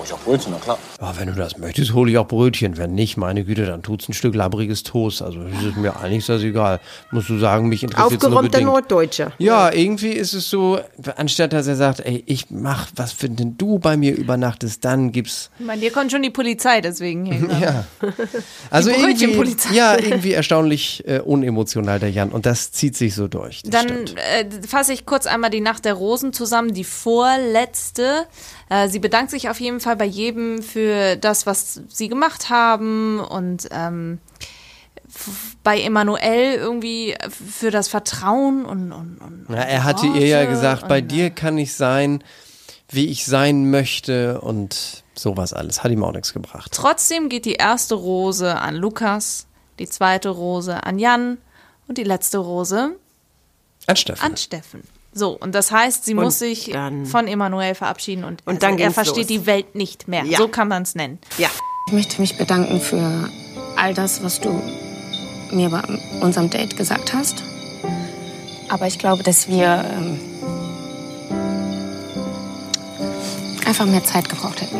[0.00, 0.78] Hau ich auch Brötchen, na klar.
[0.98, 2.78] Ja, wenn du das möchtest, hole ich auch Brötchen.
[2.78, 5.20] Wenn nicht, meine Güte, dann tut's ein Stück labbriges Toast.
[5.20, 6.80] Also das ist mir eigentlich das egal.
[7.10, 8.70] Musst du sagen, mich interessiert nur Aufgeräumter bedingt.
[8.70, 9.32] Norddeutscher.
[9.36, 10.80] Ja, irgendwie ist es so,
[11.16, 15.12] anstatt dass er sagt, ey, ich mach, was für denn du bei mir übernachtest, dann
[15.12, 17.48] gibt's, Ich meine, dir kommt schon die Polizei deswegen hin.
[17.48, 17.60] ne?
[17.60, 17.84] ja.
[18.70, 19.74] Also irgendwie, Brötchenpolizei.
[19.74, 23.60] ja, irgendwie erstaunlich äh, unemotional der Jan und das zieht sich so durch.
[23.66, 28.26] Dann äh, fasse ich kurz einmal die Nacht der Rosen zusammen, die vorletzte.
[28.70, 33.20] Äh, sie bedankt sich auf jeden Fall bei jedem für das, was sie gemacht haben
[33.20, 34.18] und ähm,
[35.64, 40.88] bei Emanuel irgendwie für das Vertrauen und, und, und Ja, er hatte ihr ja gesagt,
[40.88, 42.22] bei und, dir kann ich sein,
[42.88, 45.82] wie ich sein möchte und sowas alles.
[45.82, 46.70] Hat ihm auch nichts gebracht.
[46.72, 49.46] Trotzdem geht die erste Rose an Lukas,
[49.80, 51.38] die zweite Rose an Jan
[51.88, 52.96] und die letzte Rose
[53.86, 54.24] An Steffen.
[54.24, 54.82] an Steffen.
[55.12, 58.72] So, und das heißt, sie Und muss sich dann- von Emanuel verabschieden und, Und dann
[58.72, 59.26] also er ging's versteht los.
[59.26, 60.24] die Welt nicht mehr.
[60.24, 60.38] Ja.
[60.38, 61.18] So kann man es nennen.
[61.38, 61.48] Ja.
[61.88, 63.28] Ich möchte mich bedanken für
[63.76, 64.50] all das, was du
[65.50, 65.82] mir bei
[66.20, 67.42] unserem Date gesagt hast.
[68.68, 70.20] Aber ich glaube, dass wir ähm,
[73.66, 74.78] einfach mehr Zeit gebraucht hätten.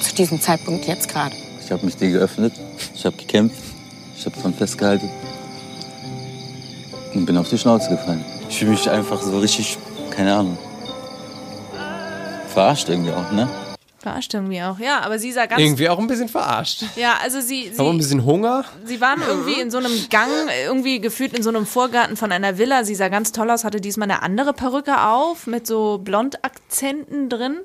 [0.00, 1.34] Zu diesem Zeitpunkt jetzt gerade.
[1.64, 2.52] Ich habe mich dir geöffnet,
[2.94, 3.58] ich habe gekämpft,
[4.16, 5.08] ich habe dran festgehalten
[7.14, 8.24] und bin auf die Schnauze gefallen.
[8.54, 9.76] Ich fühle mich einfach so richtig,
[10.12, 10.56] keine Ahnung,
[12.46, 13.50] verarscht irgendwie auch, ne?
[13.98, 14.78] Verarscht irgendwie auch.
[14.78, 15.60] Ja, aber sie sah ganz.
[15.60, 16.84] Irgendwie auch ein bisschen verarscht.
[16.94, 18.64] Ja, also sie, Aber ein sie, bisschen Hunger.
[18.84, 20.30] sie waren irgendwie in so einem Gang,
[20.66, 22.84] irgendwie gefühlt in so einem Vorgarten von einer Villa.
[22.84, 27.56] Sie sah ganz toll aus, hatte diesmal eine andere Perücke auf mit so Blondakzenten drin.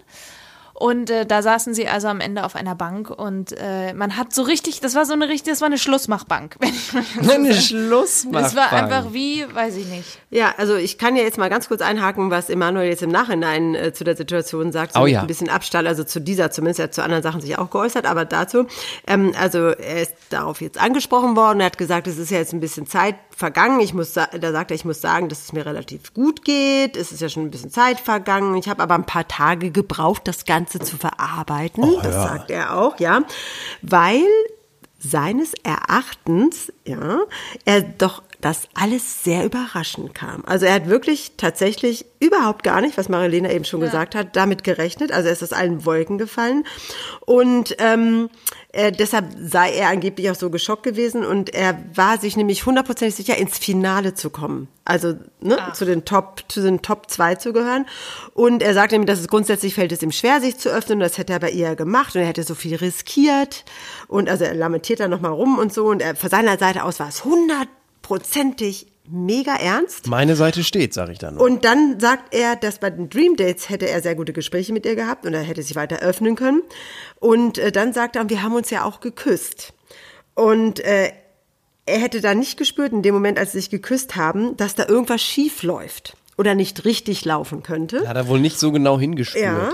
[0.79, 4.33] Und äh, da saßen sie also am Ende auf einer Bank und äh, man hat
[4.33, 6.55] so richtig, das war so eine richtig, das war eine Schlussmachbank.
[6.59, 7.53] Wenn ich mal so Eine.
[7.53, 8.45] Schlussmachbank.
[8.45, 10.17] Das war einfach wie, weiß ich nicht.
[10.29, 13.75] Ja, also ich kann ja jetzt mal ganz kurz einhaken, was Emanuel jetzt im Nachhinein
[13.75, 14.93] äh, zu der Situation sagt.
[14.93, 15.19] So Oh ja.
[15.19, 18.05] Ein bisschen Abstand, also zu dieser zumindest, er hat zu anderen Sachen sich auch geäußert,
[18.05, 18.65] aber dazu.
[19.05, 22.53] Ähm, also er ist darauf jetzt angesprochen worden, er hat gesagt, es ist ja jetzt
[22.53, 23.79] ein bisschen Zeit vergangen.
[23.79, 26.97] Ich muss, da sagt er, ich muss sagen, dass es mir relativ gut geht.
[26.97, 28.55] Es ist ja schon ein bisschen Zeit vergangen.
[28.55, 31.83] Ich habe aber ein paar Tage gebraucht, das Ganze zu verarbeiten.
[32.03, 33.23] das sagt er auch, ja.
[33.81, 34.25] Weil
[34.99, 37.21] seines Erachtens, ja,
[37.63, 40.43] er doch das alles sehr überraschend kam.
[40.45, 44.63] Also er hat wirklich tatsächlich überhaupt gar nicht, was Marilena eben schon gesagt hat, damit
[44.63, 45.11] gerechnet.
[45.11, 46.65] Also er ist aus allen Wolken gefallen.
[47.25, 48.29] Und ähm,
[48.71, 53.15] äh, deshalb sei er angeblich auch so geschockt gewesen und er war sich nämlich hundertprozentig
[53.15, 54.67] sicher, ins Finale zu kommen.
[54.85, 57.87] Also ne, zu den Top, zu den Top 2 zu gehören.
[58.33, 60.99] Und er sagte ihm, dass es grundsätzlich fällt es ihm schwer, sich zu öffnen.
[60.99, 63.65] Und das hätte er bei ihr gemacht und er hätte so viel riskiert.
[64.07, 65.87] Und also er lamentiert da nochmal rum und so.
[65.87, 67.25] Und er, von seiner Seite aus war es
[68.09, 70.07] hundertprozentig mega ernst.
[70.07, 71.35] Meine Seite steht, sage ich dann.
[71.35, 71.43] nur.
[71.43, 74.85] Und dann sagt er, dass bei den Dream Dates hätte er sehr gute Gespräche mit
[74.85, 76.61] ihr gehabt und er hätte sich weiter öffnen können.
[77.19, 79.73] Und äh, dann sagt er, wir haben uns ja auch geküsst.
[80.35, 81.11] Und äh,
[81.87, 84.87] er hätte da nicht gespürt, in dem Moment, als sie sich geküsst haben, dass da
[84.87, 88.07] irgendwas schief läuft oder nicht richtig laufen könnte.
[88.07, 89.43] Hat er wohl nicht so genau hingespürt.
[89.43, 89.73] Ja.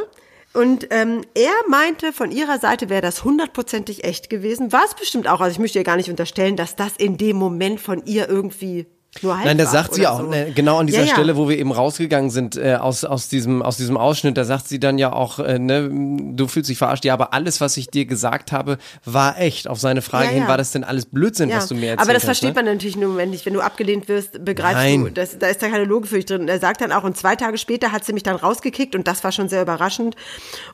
[0.56, 4.72] Und ähm, er meinte, von ihrer Seite wäre das hundertprozentig echt gewesen.
[4.72, 5.42] War es bestimmt auch.
[5.42, 8.86] Also ich möchte ihr gar nicht unterstellen, dass das in dem Moment von ihr irgendwie
[9.24, 10.20] nur halb Nein, das war sagt sie auch.
[10.22, 10.28] so.
[10.28, 11.14] Ne, genau an dieser Ja, ja.
[11.14, 14.68] Stelle, wo wir eben rausgegangen sind äh, aus, aus, diesem, aus diesem Ausschnitt, da sagt
[14.68, 15.90] sie dann ja auch, äh, ne,
[16.34, 17.06] du fühlst dich verarscht.
[17.06, 19.68] Ja, aber alles, was ich dir gesagt habe, war echt.
[19.68, 22.02] Auf seine Frage Ja, hin, war das denn alles Blödsinn, Ja, was du mir erzählt
[22.02, 22.26] aber das hast?
[22.26, 22.64] versteht ne?
[22.64, 23.46] man natürlich nur Moment nicht.
[23.46, 25.04] Wenn du abgelehnt wirst, begreifst Nein.
[25.06, 26.42] du, das, da ist da keine Logik für dich drin.
[26.42, 29.08] Und er sagt dann auch, und zwei Tage später hat sie mich dann rausgekickt und
[29.08, 30.16] das war schon sehr überraschend.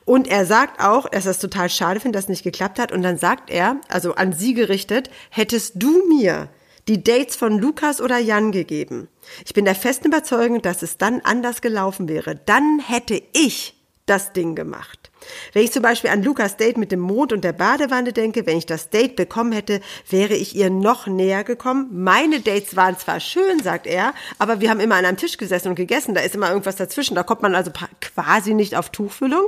[0.04, 2.92] Und er sagt auch, dass er es total schade findet, dass es nicht geklappt hat.
[2.92, 6.48] Und dann sagt er, also an sie gerichtet, hättest du mir
[6.88, 9.08] die Dates von Lukas oder Jan gegeben.
[9.44, 12.36] Ich bin der festen Überzeugung, dass es dann anders gelaufen wäre.
[12.36, 13.74] Dann hätte ich
[14.06, 15.10] das Ding gemacht.
[15.52, 18.58] Wenn ich zum Beispiel an Lukas Date mit dem Mond und der Badewanne denke, wenn
[18.58, 21.88] ich das Date bekommen hätte, wäre ich ihr noch näher gekommen.
[21.92, 25.68] Meine Dates waren zwar schön, sagt er, aber wir haben immer an einem Tisch gesessen
[25.68, 26.14] und gegessen.
[26.14, 27.14] Da ist immer irgendwas dazwischen.
[27.14, 29.46] Da kommt man also quasi nicht auf Tuchfüllung.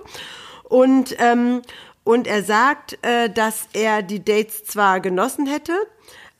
[0.62, 1.62] Und, ähm,
[2.04, 5.72] und er sagt, äh, dass er die Dates zwar genossen hätte,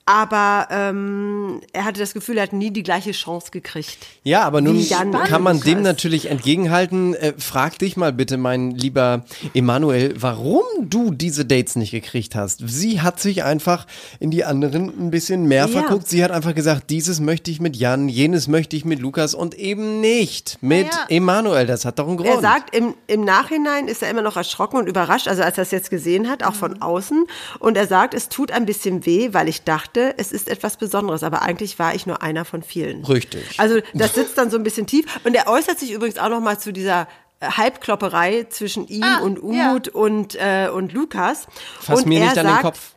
[0.06, 3.96] aber ähm, er hatte das Gefühl, er hat nie die gleiche Chance gekriegt.
[4.22, 7.14] Ja, aber nun kann man dem natürlich entgegenhalten.
[7.14, 12.60] Äh, frag dich mal bitte, mein lieber Emanuel, warum du diese Dates nicht gekriegt hast.
[12.66, 13.86] Sie hat sich einfach
[14.20, 15.80] in die anderen ein bisschen mehr Ja.
[15.80, 16.06] verguckt.
[16.08, 19.54] Sie hat einfach gesagt, dieses möchte ich mit Jan, jenes möchte ich mit Lukas und
[19.54, 21.06] eben nicht mit Ja.
[21.08, 21.66] Emanuel.
[21.66, 22.28] Das hat doch einen Grund.
[22.28, 25.62] Er sagt, im, im Nachhinein ist er immer noch erschrocken und überrascht, also als er
[25.62, 26.58] es jetzt gesehen hat, auch Mhm.
[26.58, 27.26] von außen.
[27.58, 31.22] Und er sagt, es tut ein bisschen weh, weil ich dachte, es ist etwas Besonderes.
[31.22, 33.04] Aber eigentlich war ich nur einer von vielen.
[33.04, 33.58] Richtig.
[33.58, 35.04] Also das sitzt dann so ein bisschen tief.
[35.24, 37.08] Und er äußert sich übrigens auch noch mal zu dieser
[37.40, 41.46] äh, Halbklopperei zwischen ihm Ah, und Umut und, äh, und Lukas.
[41.80, 42.93] Fass und mir er nicht an den Kopf.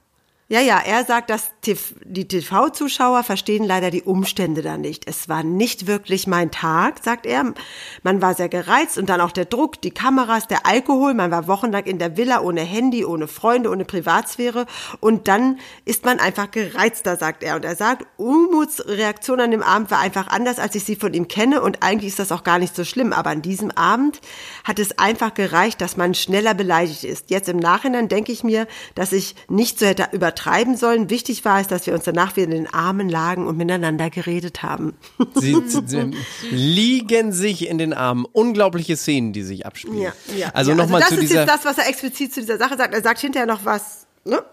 [0.49, 5.05] Ja, ja, er sagt, dass die TV-Zuschauer verstehen leider die Umstände da nicht.
[5.05, 7.53] Es war nicht wirklich mein Tag, sagt er.
[8.01, 11.15] Man war sehr gereizt und dann auch der Druck, die Kameras, der Alkohol.
[11.15, 14.67] Man war wochenlang in der Villa ohne Handy, ohne Freunde, ohne Privatsphäre.
[15.01, 17.57] Und dann ist man einfach gereizter, sagt er.
[17.57, 21.13] Und er sagt, Umuts Reaktion an dem Abend war einfach anders, als ich sie von
[21.13, 21.61] ihm kenne.
[21.61, 23.11] Und eigentlich ist das auch gar nicht so schlimm.
[23.11, 24.21] Aber an diesem Abend
[24.63, 27.31] hat es einfach gereicht, dass man schneller beleidigt ist.
[27.31, 31.09] Jetzt im Nachhinein denke ich mir, dass ich nicht so hätte übertreiben sollen.
[31.09, 34.63] Wichtig war es, dass wir uns danach wieder in den Armen lagen und miteinander geredet
[34.63, 34.93] haben.
[35.35, 36.11] Sie, sie,
[36.51, 38.25] liegen sich in den Armen.
[38.25, 39.99] Unglaubliche Szenen, die sich abspielen.
[39.99, 40.49] Ja, ja.
[40.53, 41.41] Also ja, nochmal das zu ist dieser.
[41.41, 42.93] jetzt das, was er explizit zu dieser Sache sagt.
[42.93, 44.43] Er sagt hinterher noch was ne?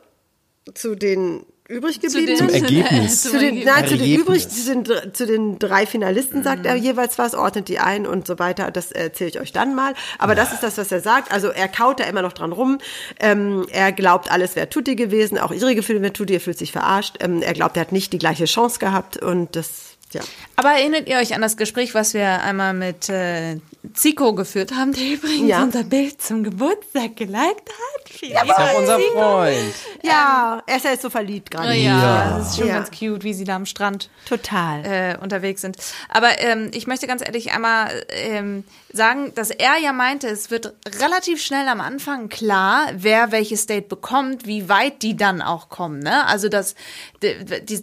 [0.74, 2.36] zu den übrig gebliebenen.
[2.36, 3.22] Zum Ergebnis.
[3.22, 7.18] Zu den, nein, zu den übrig, zu den, zu den drei Finalisten sagt er jeweils
[7.18, 8.70] was, ordnet die ein und so weiter.
[8.70, 9.94] Das erzähle ich euch dann mal.
[10.18, 11.32] Aber das ist das, was er sagt.
[11.32, 12.78] Also er kaut da immer noch dran rum.
[13.18, 15.38] Ähm, er glaubt, alles wäre Tutti gewesen.
[15.38, 16.34] Auch ihre Gefühle wäre Tutti.
[16.34, 17.16] Er fühlt sich verarscht.
[17.20, 20.20] Ähm, er glaubt, er hat nicht die gleiche Chance gehabt und das, ja.
[20.56, 23.56] Aber erinnert ihr euch an das Gespräch, was wir einmal mit äh,
[23.92, 25.62] Zico geführt haben, der übrigens Ja.
[25.62, 28.08] unser Bild zum Geburtstag geliked hat?
[28.08, 29.12] Vielen ist auch unser Zico.
[29.18, 29.74] Freund.
[30.02, 31.74] Ja, er ist ja jetzt so verliebt Ja, gerade.
[31.76, 32.74] ja, das ist schon Ja.
[32.76, 34.84] ganz cute, wie sie da am Strand Total.
[34.84, 35.76] äh, unterwegs sind.
[36.08, 38.62] Aber ähm, ich möchte ganz ehrlich einmal ähm,
[38.92, 43.88] sagen, dass er ja meinte, es wird relativ schnell am Anfang klar, wer welches Date
[43.88, 45.98] bekommt, wie weit die dann auch kommen.
[45.98, 46.24] Ne?
[46.26, 46.76] Also das,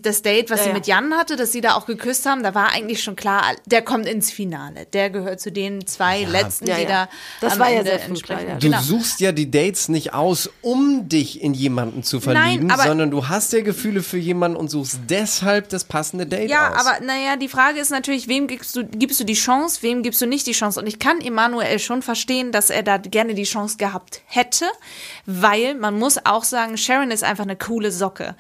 [0.01, 0.75] das Date, was Ja, sie ja.
[0.75, 3.81] mit Jan hatte, dass sie da auch geküsst haben, da war eigentlich schon klar, der
[3.81, 4.85] kommt ins Finale.
[4.93, 6.87] Der gehört zu den zwei letzten, Ja, die ja.
[6.87, 7.09] da
[7.41, 8.39] Das am war ja Ende sehr früh entsprechen.
[8.39, 8.55] klar, ja.
[8.59, 8.81] Du Genau.
[8.81, 13.27] suchst ja die Dates nicht aus, um dich in jemanden zu verlieben, aber- sondern du
[13.27, 16.85] hast ja Gefühle für jemanden und suchst deshalb das passende Date Ja, aus.
[16.85, 20.21] aber naja, die Frage ist natürlich, wem gibst du, gibst du die Chance, wem gibst
[20.21, 20.79] du nicht die Chance?
[20.79, 24.65] Und ich kann Emanuel schon verstehen, dass er da gerne die Chance gehabt hätte,
[25.25, 28.35] weil man muss auch sagen, Sharon ist einfach eine coole Socke.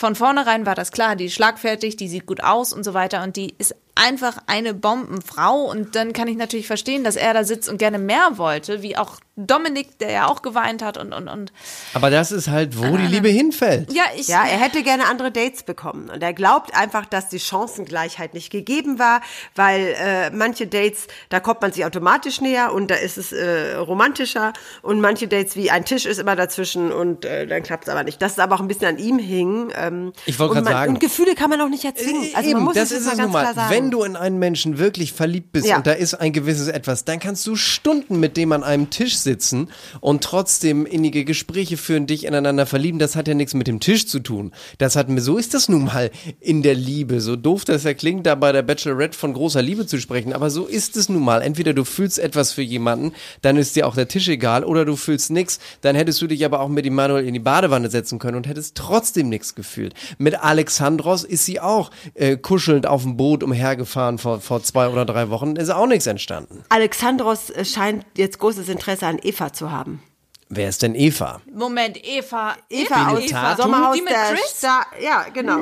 [0.00, 3.22] Von vornherein war das klar, die ist schlagfertig, die sieht gut aus und so weiter
[3.22, 7.44] und die ist einfach eine Bombenfrau und dann kann ich natürlich verstehen, dass er da
[7.44, 11.28] sitzt und gerne mehr wollte, wie auch Dominik, der ja auch geweint hat und und
[11.28, 11.52] und.
[11.94, 13.90] Aber das ist halt, wo die Liebe hinfällt.
[13.92, 16.10] Ja, ich Ja, er hätte gerne andere Dates bekommen.
[16.10, 19.22] Und er glaubt einfach, dass die Chancengleichheit nicht gegeben war,
[19.54, 23.76] weil äh, manche Dates, da kommt man sich automatisch näher und da ist es äh,
[23.76, 24.52] romantischer.
[24.82, 28.04] Und manche Dates, wie ein Tisch ist immer dazwischen und äh, dann klappt es aber
[28.04, 28.20] nicht.
[28.20, 29.72] Das ist aber auch ein bisschen an ihm hing.
[29.74, 32.28] Ähm, Ich wollte und gerade man- sagen- Und Gefühle kann man auch nicht erzwingen.
[32.34, 33.52] Also man Eben, muss das es ist jetzt es mal nun ganz mal.
[33.52, 33.74] klar sagen.
[33.84, 35.76] Wenn du in einen Menschen wirklich verliebt bist Ja.
[35.78, 39.16] und da ist ein gewisses Etwas, dann kannst du Stunden mit dem an einem Tisch
[39.18, 39.68] sitzen
[40.00, 42.98] und trotzdem innige Gespräche führen, dich ineinander verlieben.
[42.98, 44.52] Das hat ja nichts mit dem Tisch zu tun.
[44.78, 47.20] Das hat mir so ist das nun mal in der Liebe.
[47.20, 50.50] So doof das ja klingt, da bei der Bachelorette von großer Liebe zu sprechen, aber
[50.50, 51.42] so ist es nun mal.
[51.42, 54.96] Entweder du fühlst etwas für jemanden, dann ist dir auch der Tisch egal, oder du
[54.96, 58.36] fühlst nichts, dann hättest du dich aber auch mit Immanuel in die Badewanne setzen können
[58.36, 59.94] und hättest trotzdem nichts gefühlt.
[60.18, 63.42] Mit Alexandros ist sie auch äh, kuschelnd auf dem Boot
[63.80, 66.64] umhergefahren vor, vor zwei oder drei Wochen, ist auch nichts entstanden.
[66.68, 70.02] Alexandros äh, scheint jetzt großes Interesse an Eva zu haben.
[70.48, 71.40] Wer ist denn Eva?
[71.52, 72.56] Moment, Eva.
[72.68, 73.62] Eva aus Benetatu?
[73.62, 74.58] Sommerhaus Die mit der Chris?
[74.58, 75.58] Sta ja, genau.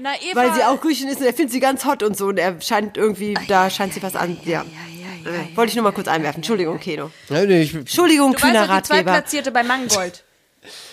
[0.00, 0.34] Na, Eva.
[0.40, 2.60] Weil sie auch Griechen ist und er findet sie ganz hot und so und er
[2.60, 4.36] scheint irgendwie, da scheint sie was an.
[4.44, 4.60] Ja.
[4.62, 6.38] Äh, Wollte ich nur mal kurz einwerfen.
[6.38, 7.10] Entschuldigung, Keno.
[7.30, 8.94] Ja, nee, ich, Entschuldigung, Du weißt kühner die Ratgeber.
[9.02, 10.24] Zweitplatzierte bei Mangold.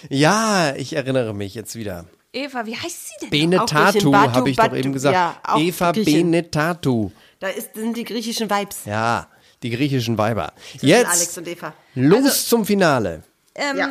[0.10, 2.06] ja, ich erinnere mich jetzt wieder.
[2.36, 3.30] Eva, wie heißt sie denn?
[3.30, 5.14] Benetatu, habe ich doch Batu, eben gesagt.
[5.16, 5.92] ja, Eva.
[5.92, 7.12] Benetatu.
[7.40, 8.80] Da ist, sind die griechischen Vibes.
[8.86, 9.28] Ja,
[9.64, 10.52] die griechischen Weiber.
[10.72, 11.74] zwischen Jetzt Alex und Eva.
[11.96, 13.24] los zum Finale.
[13.56, 13.90] Ähm, Ja.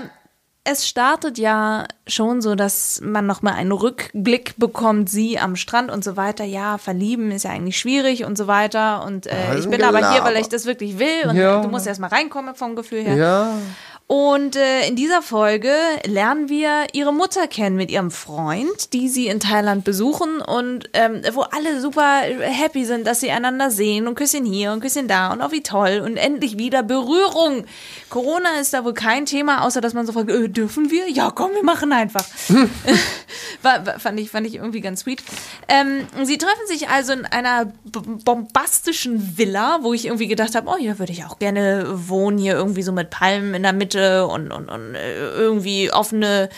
[0.66, 6.02] Es startet ja schon so, dass man nochmal einen Rückblick bekommt, sie am Strand und
[6.02, 6.44] so weiter.
[6.44, 9.04] Ja, verlieben ist ja eigentlich schwierig und so weiter.
[9.04, 11.28] Und äh, ich bin aber hier, weil ich das wirklich will.
[11.28, 11.60] Und Ja.
[11.60, 13.14] du musst erst mal reinkommen vom Gefühl her.
[13.14, 13.58] Ja.
[14.06, 15.72] Und äh, in dieser Folge
[16.04, 21.22] lernen wir ihre Mutter kennen mit ihrem Freund, die sie in Thailand besuchen und ähm,
[21.32, 25.32] wo alle super happy sind, dass sie einander sehen und Küsschen hier und Küsschen da
[25.32, 27.64] und auch wie toll und endlich wieder Berührung.
[28.10, 31.08] Corona ist da wohl kein Thema, außer dass man so fragt, äh, dürfen wir?
[31.08, 32.26] Ja, komm, wir machen einfach.
[33.62, 35.22] war, war, fand, ich, fand ich irgendwie ganz sweet.
[35.66, 37.72] Ähm, sie treffen sich also in einer
[38.26, 42.52] bombastischen Villa, wo ich irgendwie gedacht habe, oh, hier würde ich auch gerne wohnen, hier
[42.52, 43.94] irgendwie so mit Palmen in der Mitte
[44.28, 46.48] und, und, und äh, irgendwie offene,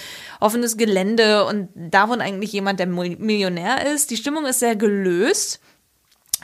[0.40, 4.10] offenes Gelände und da wohnt eigentlich jemand, der Mil- Millionär ist.
[4.10, 5.60] Die Stimmung ist sehr gelöst.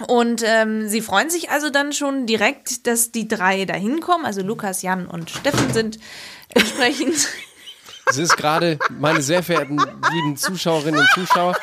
[0.09, 4.25] Und ähm, sie freuen sich also dann schon direkt, dass die drei da hinkommen.
[4.25, 5.99] Also Lukas, Jan und Steffen sind
[6.55, 7.29] entsprechend.
[8.07, 9.79] Es ist gerade, meine sehr verehrten
[10.13, 11.57] lieben Zuschauerinnen und Zuschauer,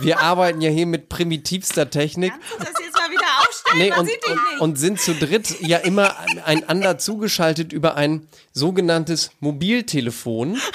[0.00, 2.32] wir arbeiten ja hier mit primitivster Technik.
[2.58, 2.91] das jetzt mal wieder aufstellen,
[3.74, 10.60] Nee, und, und, und sind zu dritt ja immer einander zugeschaltet über ein sogenanntes Mobiltelefon.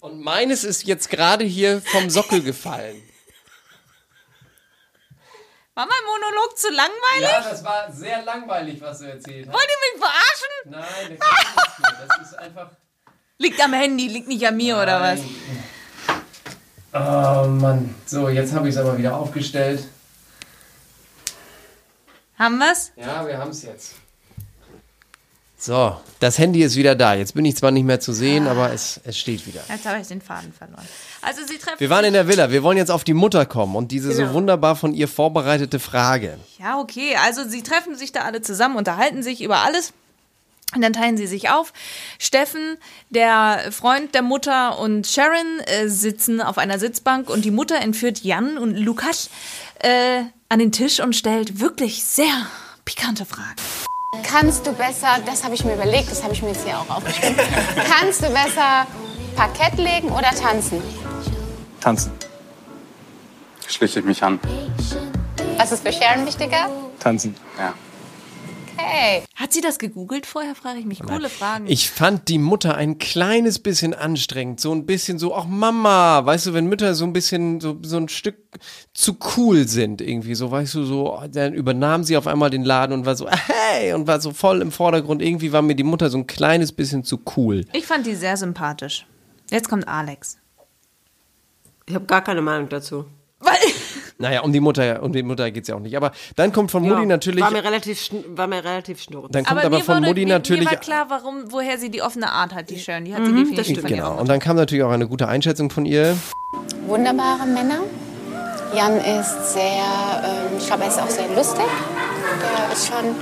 [0.00, 3.02] Und meines ist jetzt gerade hier vom Sockel gefallen.
[5.74, 7.50] War mein Monolog zu langweilig?
[7.50, 9.54] das war sehr langweilig, was du erzählt hast.
[9.54, 10.48] Wollt ihr mich verarschen?
[10.64, 12.06] Nein, da kann nichts mehr.
[12.08, 12.70] Das ist einfach.
[13.38, 15.20] Liegt am Handy, liegt nicht an mir oder was?
[16.92, 17.94] Oh Mann.
[18.06, 19.86] So, jetzt habe ich es aber wieder aufgestellt.
[22.40, 22.90] Haben wir's?
[22.96, 23.94] Ja, wir haben es jetzt.
[25.58, 27.12] So, das Handy ist wieder da.
[27.12, 29.60] Jetzt bin ich zwar nicht mehr zu sehen, aber es, es steht wieder.
[29.68, 30.88] Jetzt habe ich den Faden verloren.
[31.20, 32.50] Also sie treffen Wir waren in sich- der Villa.
[32.50, 34.28] Wir wollen jetzt auf die Mutter kommen und diese Genau.
[34.28, 36.38] so wunderbar von ihr vorbereitete Frage.
[36.58, 37.14] Ja, okay.
[37.22, 39.92] Also sie treffen sich da alle zusammen, unterhalten sich über alles.
[40.74, 41.74] Und dann teilen sie sich auf.
[42.18, 42.78] Steffen,
[43.10, 48.20] der Freund der Mutter und Sharon äh, sitzen auf einer Sitzbank und die Mutter entführt
[48.20, 49.28] Jan und Lukas
[49.80, 52.46] äh, an den Tisch und stellt wirklich sehr
[52.84, 53.56] pikante Fragen.
[54.24, 56.90] Kannst du besser, das habe ich mir überlegt, das habe ich mir jetzt hier auch
[56.90, 57.36] aufgeschrieben.
[57.88, 58.86] Kannst du besser
[59.36, 60.82] Parkett legen oder tanzen?
[61.80, 62.12] Tanzen.
[63.66, 64.40] Schließe ich mich an.
[65.56, 66.68] Was ist für Sharon wichtiger?
[66.98, 67.36] Tanzen.
[67.56, 67.72] Ja.
[69.34, 71.02] Hat sie das gegoogelt vorher, frage ich mich.
[71.02, 71.66] Coole Fragen.
[71.66, 74.60] Ich fand die Mutter ein kleines bisschen anstrengend.
[74.60, 76.24] So ein bisschen so, auch Mama.
[76.24, 78.36] Weißt du, wenn Mütter so ein bisschen, so, so ein Stück
[78.92, 80.34] zu cool sind irgendwie.
[80.34, 83.92] So, weißt du, so, dann übernahm sie auf einmal den Laden und war so, hey,
[83.92, 85.22] und war so voll im Vordergrund.
[85.22, 87.64] Irgendwie war mir die Mutter so ein kleines bisschen zu cool.
[87.72, 89.06] Ich fand die sehr sympathisch.
[89.50, 90.38] Jetzt kommt Alex.
[91.86, 93.06] Ich habe gar keine Meinung dazu.
[94.20, 95.96] Naja, um die Mutter, um die Mutter geht's ja auch nicht.
[95.96, 97.42] Aber dann kommt von Mutti natürlich.
[97.42, 99.28] War mir relativ, war mir relativ schnurz.
[99.32, 100.64] Dann kommt aber, mir von wurde, Mutti mir, natürlich.
[100.64, 103.06] Mir war klar, warum, woher sie die offene Art hat, die Sharon.
[103.06, 103.86] Die hat sie Mhm, definitiv das stimmt.
[103.88, 104.18] Genau.
[104.20, 106.16] Und dann kam natürlich auch eine gute Einschätzung von ihr.
[106.86, 107.80] Wunderbare Männer.
[108.76, 109.62] Jan ist sehr,
[110.22, 111.64] ähm, ich glaube, er ist auch sehr lustig.
[112.42, 113.14] Der ist schon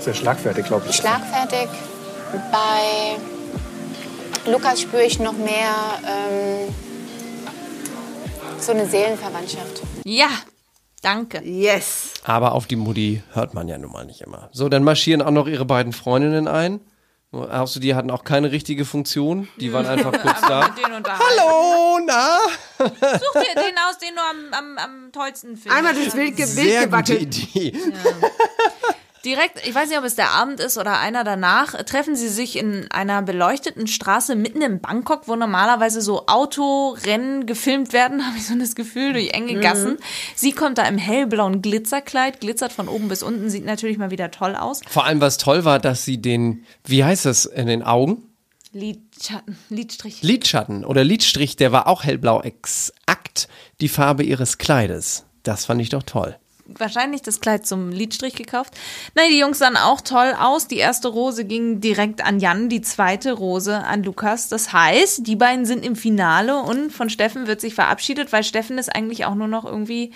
[0.00, 0.96] Sehr schlagfertig, glaube ich.
[0.96, 1.68] schlagfertig.
[2.50, 3.18] Bei
[4.50, 6.74] Lukas spüre ich noch mehr ähm,
[8.62, 9.82] so eine Seelenverwandtschaft.
[10.04, 10.28] Ja,
[11.02, 11.42] danke.
[11.44, 12.14] Yes.
[12.24, 14.48] Aber auf die Mutti hört man ja nun mal nicht immer.
[14.52, 16.80] So, dann marschieren auch noch ihre beiden Freundinnen ein.
[17.32, 19.48] Hast du, die hatten auch keine richtige Funktion.
[19.58, 20.70] Die waren einfach kurz da.
[20.72, 22.38] Hallo, na?
[22.78, 25.76] Such dir den aus, den du am, am, am tollsten findest.
[25.76, 27.14] Einmal durchs Wild, Wild Sehr gute.
[27.16, 27.72] Idee.
[29.28, 32.56] Direkt, ich weiß nicht, ob es der Abend ist oder einer danach, treffen sie sich
[32.56, 38.46] in einer beleuchteten Straße mitten in Bangkok, wo normalerweise so Autorennen gefilmt werden, habe ich
[38.46, 39.98] so das Gefühl, durch enge Gassen.
[40.34, 44.30] Sie kommt da im hellblauen Glitzerkleid, glitzert von oben bis unten, sieht natürlich mal wieder
[44.30, 44.80] toll aus.
[44.88, 48.22] Vor allem, was toll war, dass sie den, wie heißt das, in den Augen?
[48.72, 50.22] Lidschatten, Lidstrich.
[50.22, 53.48] Lidschatten oder Lidstrich, der war auch hellblau, exakt
[53.82, 55.26] die Farbe ihres Kleides.
[55.42, 56.38] Das fand ich doch toll.
[56.68, 58.74] Wahrscheinlich das Kleid zum Lidstrich gekauft.
[59.14, 60.68] Nein, die Jungs sahen auch toll aus.
[60.68, 64.48] Die erste Rose ging direkt an Jan, die zweite Rose an Lukas.
[64.48, 68.78] Das heißt, die beiden sind im Finale und von Steffen wird sich verabschiedet, weil Steffen
[68.78, 70.12] ist eigentlich auch nur noch irgendwie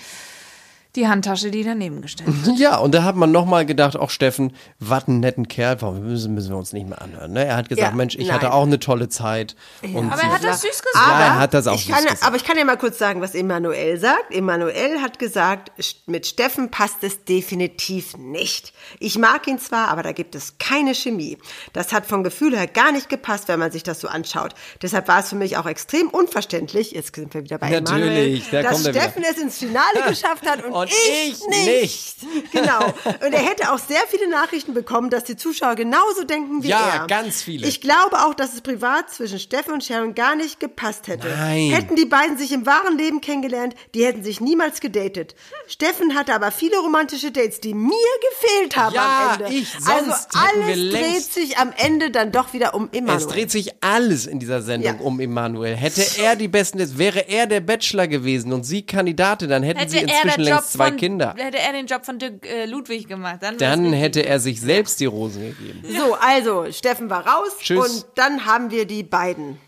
[0.97, 2.59] die Handtasche, die daneben gestellt ist.
[2.59, 6.35] Ja, und da hat man nochmal gedacht, auch Steffen, was ein netten Kerl, Boah, müssen,
[6.35, 7.33] müssen wir uns nicht mehr anhören.
[7.33, 7.45] Ne?
[7.47, 8.35] Er hat gesagt, Ja, Mensch, ich nein.
[8.37, 9.57] hatte auch eine tolle Zeit.
[9.83, 11.07] Und Aber er hat das süß gesagt.
[11.09, 12.23] ja, er hat das auch süß kann, gesagt.
[12.25, 14.35] Aber ich kann ja mal kurz sagen, was Emanuel sagt.
[14.35, 15.73] Emanuel hat gesagt,
[16.07, 18.73] mit Steffen passt es definitiv nicht.
[19.01, 21.39] Ich mag ihn zwar, aber da gibt es keine Chemie.
[21.73, 24.55] Das hat vom Gefühl her gar nicht gepasst, wenn man sich das so anschaut.
[24.83, 28.59] Deshalb war es für mich auch extrem unverständlich, jetzt sind wir wieder bei Natürlich, da
[28.59, 29.01] Emanuel, dass kommt er wieder.
[29.03, 32.23] Steffen es ins Finale geschafft hat und, Und ich, ich nicht.
[32.23, 32.53] nicht.
[32.53, 32.85] Genau.
[33.25, 37.01] Und er hätte auch sehr viele Nachrichten bekommen, dass die Zuschauer genauso denken wie Ja,
[37.03, 37.07] er.
[37.07, 37.67] ganz viele.
[37.67, 41.29] Ich glaube auch, dass es privat zwischen Steffen und Sharon gar nicht gepasst hätte.
[41.29, 41.71] Nein.
[41.71, 45.35] Hätten die beiden sich im wahren Leben kennengelernt, die hätten sich niemals gedatet.
[45.67, 47.93] Steffen hatte aber viele romantische Dates, die mir
[48.31, 49.55] gefehlt haben Ja, am Ende.
[49.55, 53.17] ich, sonst also alles dreht sich am Ende dann doch wieder um Emanuel.
[53.19, 55.01] Es dreht sich alles in dieser Sendung Ja.
[55.05, 55.77] um Emanuel.
[55.77, 59.89] Hätte er die besten, jetzt wäre er der Bachelor gewesen und sie Kandidatin, dann hätten
[59.89, 61.35] sie Hätte er, inzwischen längst zwei von, Kinder.
[61.37, 65.01] hätte er den Job von Dirk äh, Ludwig gemacht, dann, Dann hätte er sich selbst
[65.01, 65.83] die Rosen gegeben.
[65.89, 67.79] So, also, Steffen war raus Tschüss.
[67.79, 69.59] und dann haben wir die beiden.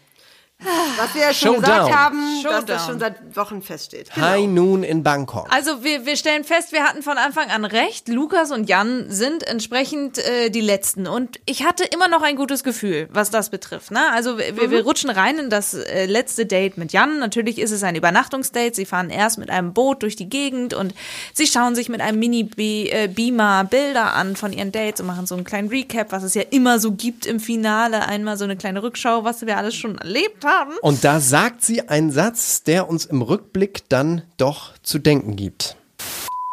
[0.96, 1.87] Was wir ja schon Showdown.
[1.87, 2.66] gesagt haben, dass Showdown.
[2.66, 4.14] das schon seit Wochen feststeht.
[4.14, 4.27] Genau.
[4.27, 5.46] High Noon in Bangkok.
[5.50, 8.09] Also wir, wir stellen fest, wir hatten von Anfang an recht.
[8.09, 11.07] Lukas und Jan sind entsprechend äh, die Letzten.
[11.07, 13.90] Und ich hatte immer noch ein gutes Gefühl, was das betrifft.
[13.90, 14.00] Ne?
[14.12, 17.18] Also wir, wir, wir rutschen rein in das äh, letzte Date mit Jan.
[17.18, 18.74] Natürlich ist es ein Übernachtungsdate.
[18.74, 20.94] Sie fahren erst mit einem Boot durch die Gegend und
[21.33, 25.44] sie schauen sich mit einem Mini-Beamer Bilder an von ihren Dates und machen so einen
[25.44, 28.07] kleinen Recap, was es ja immer so gibt im Finale.
[28.07, 30.54] Einmal so eine kleine Rückschau, was wir alles schon erlebt haben.
[30.83, 35.77] Und da sagt sie einen Satz, der uns im Rückblick dann doch zu denken gibt.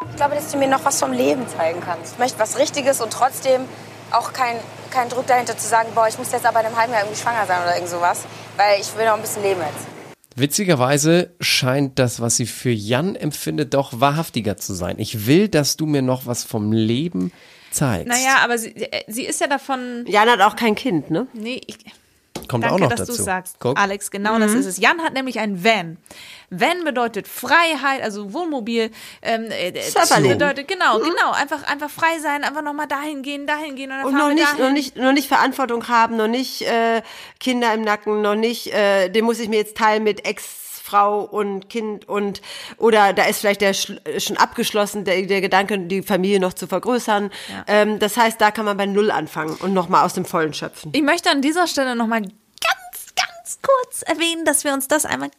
[0.10, 2.14] Ich glaube, dass du mir noch was vom Leben zeigen kannst.
[2.14, 3.62] Ich möchte was Richtiges und trotzdem
[4.12, 4.58] auch kein,
[4.90, 7.22] kein Druck dahinter zu sagen, boah, ich muss jetzt aber in einem halben Jahr irgendwie
[7.22, 8.24] schwanger sein oder irgend sowas.
[8.58, 9.88] Weil ich will noch ein bisschen leben jetzt.
[10.36, 14.96] Witzigerweise scheint das, was sie für Jan empfindet, doch wahrhaftiger zu sein.
[14.98, 17.32] Ich will, dass du mir noch was vom Leben
[17.72, 18.08] zeigst.
[18.08, 20.06] Naja, aber sie, äh, sie ist ja davon.
[20.08, 21.28] Jan hat auch kein Kind, ne?
[21.34, 21.78] Nee, ich,
[22.48, 23.18] Kommt Danke, auch noch dass dazu.
[23.18, 23.78] du sagst, Guck.
[23.78, 24.12] Alex.
[24.12, 24.78] Genau das ist es.
[24.78, 25.98] Jan hat nämlich ein Van.
[26.50, 28.92] Van bedeutet Freiheit, also Wohnmobil.
[29.22, 33.48] Ähm, äh, äh, bedeutet genau, genau, einfach einfach frei sein, einfach noch mal dahin gehen,
[33.48, 34.66] dahin gehen und dann Und fahren noch wir nicht, dahin.
[34.66, 37.02] noch nicht, noch nicht Verantwortung haben, noch nicht äh,
[37.40, 40.26] Kinder im Nacken, noch nicht, äh, den muss ich mir jetzt teilen mit
[40.92, 42.42] Ex-Frau und Kind und
[42.78, 46.68] oder da ist vielleicht der äh, schon abgeschlossen, der, der Gedanke, die Familie noch zu
[46.68, 47.32] vergrößern.
[47.68, 50.92] Ähm, das heißt, da kann man bei Null anfangen und nochmal aus dem Vollen schöpfen.
[50.94, 52.32] Ich möchte an dieser Stelle noch mal ganz,
[53.16, 55.32] ganz kurz erwähnen, dass wir uns das einmal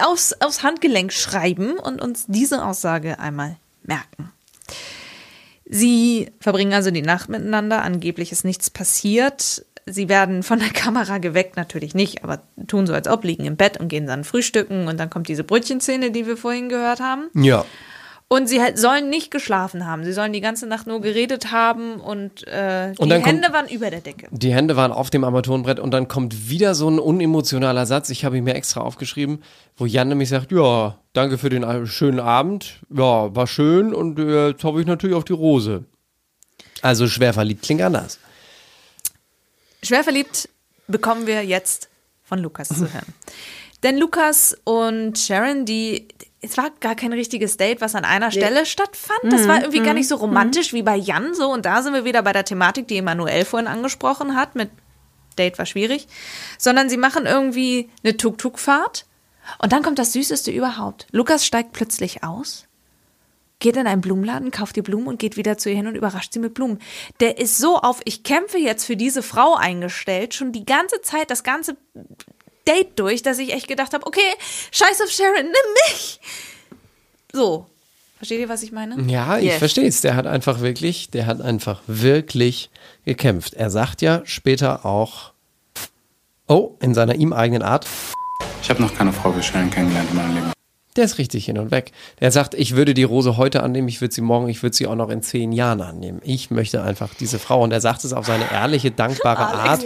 [0.00, 4.30] aufs, aufs Handgelenk schreiben und uns diese Aussage einmal merken.
[5.64, 9.64] Sie verbringen also die Nacht miteinander, angeblich ist nichts passiert.
[9.86, 13.56] Sie werden von der Kamera geweckt, natürlich nicht, aber tun so, als ob, liegen im
[13.56, 17.28] Bett und gehen dann frühstücken und dann kommt diese Brötchenszene, die wir vorhin gehört haben.
[17.34, 17.64] Ja.
[18.28, 20.04] Und sie sollen nicht geschlafen haben.
[20.04, 23.52] Sie sollen die ganze Nacht nur geredet haben und, äh, Und die dann kommt- Hände
[23.52, 24.28] waren über der Decke.
[24.30, 28.24] Die Hände waren auf dem Armaturenbrett und dann kommt wieder so ein unemotionaler Satz, ich
[28.24, 29.42] habe ihn mir extra aufgeschrieben,
[29.76, 34.48] wo Jan nämlich sagt, ja, danke für den schönen Abend, ja, war schön und äh,
[34.48, 35.84] jetzt hoffe ich natürlich auf die Rose.
[36.80, 38.18] Also schwer verliebt klingt anders.
[39.82, 40.48] Schwer verliebt
[40.88, 41.88] bekommen wir jetzt
[42.22, 43.14] von Lukas zu hören.
[43.82, 46.06] Denn Lukas und Sharon, die,
[46.40, 49.32] es war gar kein richtiges Date, was an einer Stelle stattfand.
[49.32, 51.50] Das war irgendwie gar nicht so romantisch wie bei Jan so.
[51.50, 54.70] Und da sind wir wieder bei der Thematik, die Emanuel vorhin angesprochen hat, mit
[55.36, 56.06] Date war schwierig.
[56.58, 59.06] Sondern sie machen irgendwie eine Tuk-Tuk-Fahrt.
[59.58, 61.08] Und dann kommt das Süßeste überhaupt.
[61.10, 62.68] Lukas steigt plötzlich aus
[63.62, 66.32] geht in einen Blumenladen, kauft die Blumen und geht wieder zu ihr hin und überrascht
[66.34, 66.78] sie mit Blumen.
[67.20, 71.30] Der ist so auf, ich kämpfe jetzt für diese Frau eingestellt, schon die ganze Zeit,
[71.30, 71.76] das ganze
[72.68, 74.20] Date durch, dass ich echt gedacht habe, okay,
[74.72, 75.52] scheiß auf Sharon, nimm
[75.88, 76.20] mich.
[77.32, 77.66] So.
[78.18, 79.00] Versteht ihr, was ich meine?
[79.10, 79.58] Ja, ich Yes.
[79.58, 80.00] verstehe es.
[80.00, 82.70] Der hat einfach wirklich, der hat einfach wirklich
[83.04, 83.54] gekämpft.
[83.54, 85.32] Er sagt ja später auch,
[86.46, 87.86] oh, in seiner ihm eigenen Art,
[88.62, 90.52] Ich habe noch keine Frau wie Sharon kennengelernt in meinem Leben.
[90.96, 91.92] Der ist richtig hin und weg.
[92.20, 94.86] Der sagt, ich würde die Rose heute annehmen, ich würde sie morgen, ich würde sie
[94.86, 96.20] auch noch in zehn Jahren annehmen.
[96.24, 97.62] Ich möchte einfach diese Frau.
[97.62, 99.84] Und er sagt es auf seine ehrliche, dankbare Art.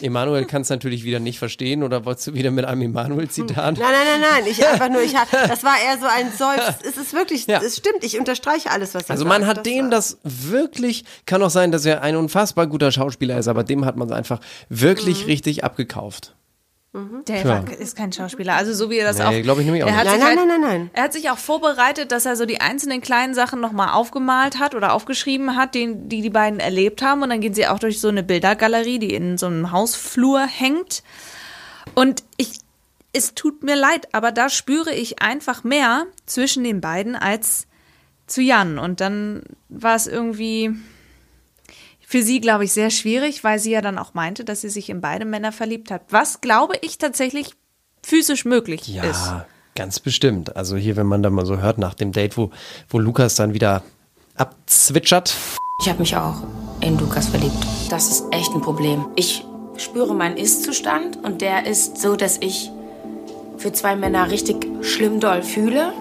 [0.00, 3.78] Emanuel kann es natürlich wieder nicht verstehen oder wolltest du wieder mit einem Emanuel-Zitat?
[3.78, 4.44] Nein, nein, nein, nein.
[4.50, 6.78] Ich einfach nur, ich hab, das war eher so ein Seufz.
[6.84, 7.60] Es ist wirklich, Ja.
[7.62, 8.02] es stimmt.
[8.02, 9.58] Ich unterstreiche alles, was ihr Also man sagt.
[9.58, 13.62] hat dem das wirklich, kann auch sein, dass er ein unfassbar guter Schauspieler ist, aber
[13.62, 15.26] dem hat man es einfach wirklich Mhm.
[15.26, 16.34] richtig abgekauft.
[17.26, 17.64] Der Tja.
[17.80, 18.54] ist kein Schauspieler.
[18.54, 19.42] Also so wie er das Nee, auch.
[19.42, 20.12] glaub ich nämlich auch er hat nicht.
[20.14, 20.90] sich Nein, halt, nein, nein, nein.
[20.92, 24.76] Er hat sich auch vorbereitet, dass er so die einzelnen kleinen Sachen nochmal aufgemalt hat
[24.76, 27.22] oder aufgeschrieben hat, die, die die beiden erlebt haben.
[27.22, 31.02] Und dann gehen sie auch durch so eine Bildergalerie, die in so einem Hausflur hängt.
[31.96, 32.60] Und ich,
[33.12, 37.66] es tut mir leid, aber da spüre ich einfach mehr zwischen den beiden als
[38.28, 38.78] zu Jan.
[38.78, 40.70] Und dann war es irgendwie
[42.06, 44.90] für sie, glaube ich, sehr schwierig, weil sie ja dann auch meinte, dass sie sich
[44.90, 46.02] in beide Männer verliebt hat.
[46.10, 47.54] Was, glaube ich, tatsächlich
[48.02, 49.32] physisch möglich Ja, ist.
[49.74, 50.56] ganz bestimmt.
[50.56, 52.50] Also hier, wenn man da mal so hört nach dem Date, wo,
[52.88, 53.82] wo Lukas dann wieder
[54.36, 55.34] abzwitschert.
[55.80, 56.42] Ich habe mich auch
[56.80, 57.56] in Lukas verliebt.
[57.90, 59.06] Das ist echt ein Problem.
[59.16, 59.44] Ich
[59.76, 62.70] spüre meinen Ist-Zustand und der ist so, dass ich
[63.58, 65.92] für zwei Männer richtig schlimm doll fühle.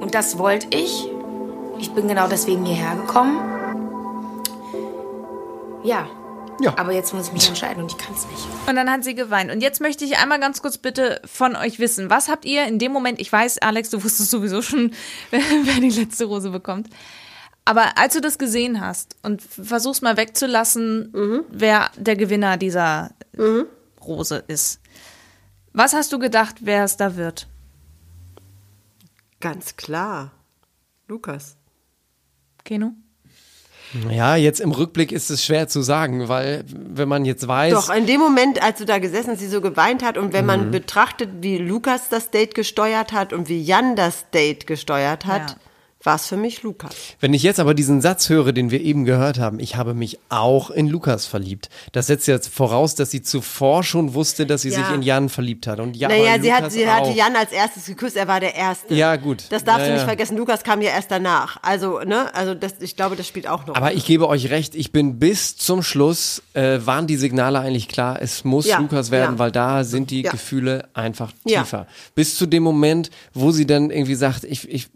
[0.00, 1.08] Und das wollte ich.
[1.78, 3.38] Ich bin genau deswegen hierher gekommen.
[5.84, 6.08] Ja.
[6.60, 6.76] Ja.
[6.78, 8.46] Aber jetzt muss ich mich entscheiden und ich kann es nicht.
[8.68, 9.50] Und dann hat sie geweint.
[9.50, 12.78] Und jetzt möchte ich einmal ganz kurz bitte von euch wissen, was habt ihr in
[12.78, 14.92] dem Moment, ich weiß, Alex, du wusstest sowieso schon,
[15.30, 16.88] wer, wer die letzte Rose bekommt.
[17.64, 23.12] Aber als du das gesehen hast und versuchst mal wegzulassen, wer der Gewinner dieser
[24.02, 24.80] Rose ist,
[25.72, 27.48] was hast du gedacht, wer es da wird?
[29.40, 30.30] Ganz klar.
[31.08, 31.56] Lukas.
[32.64, 32.92] Keno?
[34.10, 37.72] Ja, jetzt im Rückblick ist es schwer zu sagen, weil wenn man jetzt weiß.
[37.72, 40.42] Doch, in dem Moment, als du da gesessen hast, sie so geweint hat und wenn
[40.44, 40.46] Mhm.
[40.46, 45.50] man betrachtet, wie Lukas das Date gesteuert hat und wie Jan das Date gesteuert hat,
[45.50, 45.56] Ja.
[46.04, 46.94] War es für mich Lukas.
[47.20, 50.18] Wenn ich jetzt aber diesen Satz höre, den wir eben gehört haben, ich habe mich
[50.28, 51.70] auch in Lukas verliebt.
[51.92, 54.76] Das setzt jetzt voraus, dass sie zuvor schon wusste, dass sie Ja.
[54.84, 55.80] sich in Jan verliebt hat.
[55.80, 57.10] Und ja, naja, sie, hat, sie hatte.
[57.10, 58.94] Jan als erstes geküsst, er war der Erste.
[58.94, 59.44] Ja, gut.
[59.50, 61.56] Das darfst Ja, du nicht vergessen, Lukas kam ja erst danach.
[61.62, 63.74] Also, ne, also das, ich glaube, das spielt auch noch.
[63.74, 67.88] Aber ich gebe euch recht, ich bin bis zum Schluss, äh, waren die Signale eigentlich
[67.88, 69.38] klar, es muss Ja, Lukas werden, ja.
[69.38, 70.22] weil da sind die.
[70.34, 71.86] Gefühle einfach tiefer.
[72.14, 74.88] Bis zu dem Moment, wo sie dann irgendwie sagt, ich, ich,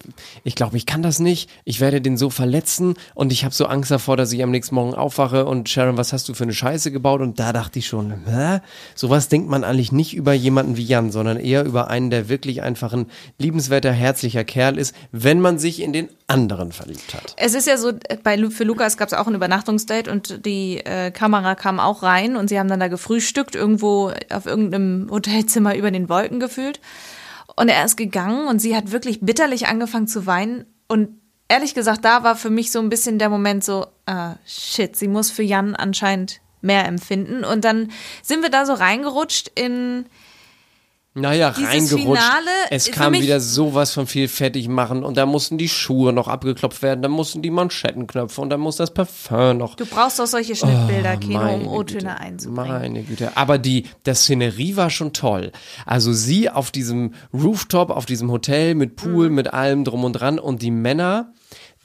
[0.42, 3.66] ich glaube, ich kann das nicht, ich werde den so verletzen und ich habe so
[3.66, 6.52] Angst davor, dass ich am nächsten Morgen aufwache und Sharon, was hast du für eine
[6.52, 7.20] Scheiße gebaut?
[7.20, 8.60] Und da dachte ich schon, hä?
[8.94, 12.62] Sowas denkt man eigentlich nicht über jemanden wie Jan, sondern eher über einen, der wirklich
[12.62, 13.06] einfach ein
[13.38, 17.34] liebenswerter, herzlicher Kerl ist, wenn man sich in den anderen verliebt hat.
[17.36, 17.92] Es ist ja so,
[18.22, 22.36] bei, für Lukas gab es auch ein Übernachtungsdate und die äh, Kamera kam auch rein
[22.36, 26.80] und sie haben dann da gefrühstückt, irgendwo auf irgendeinem Hotelzimmer über den Wolken gefühlt.
[27.56, 30.64] Und er ist gegangen und sie hat wirklich bitterlich angefangen zu weinen.
[30.88, 34.96] Und ehrlich gesagt, da war für mich so ein bisschen der Moment so, ah, shit,
[34.96, 37.44] sie muss für Jan anscheinend mehr empfinden.
[37.44, 37.90] Und dann
[38.22, 40.06] sind wir da so reingerutscht in
[41.20, 42.22] Naja, Dieses reingerutscht.
[42.22, 46.28] Finale es kam wieder sowas von viel fertig machen und da mussten die Schuhe noch
[46.28, 49.74] abgeklopft werden, dann mussten die Manschettenknöpfe und dann muss das Parfum noch.
[49.74, 52.68] Du brauchst auch solche Schnittbilder, Kino, um Oh, O-Töne einzubringen.
[52.68, 53.36] Meine Güte.
[53.36, 55.52] Aber die, das Szenerie war schon toll.
[55.86, 60.38] Also sie auf diesem Rooftop, auf diesem Hotel mit Pool, mit allem drum und dran
[60.38, 61.32] und die Männer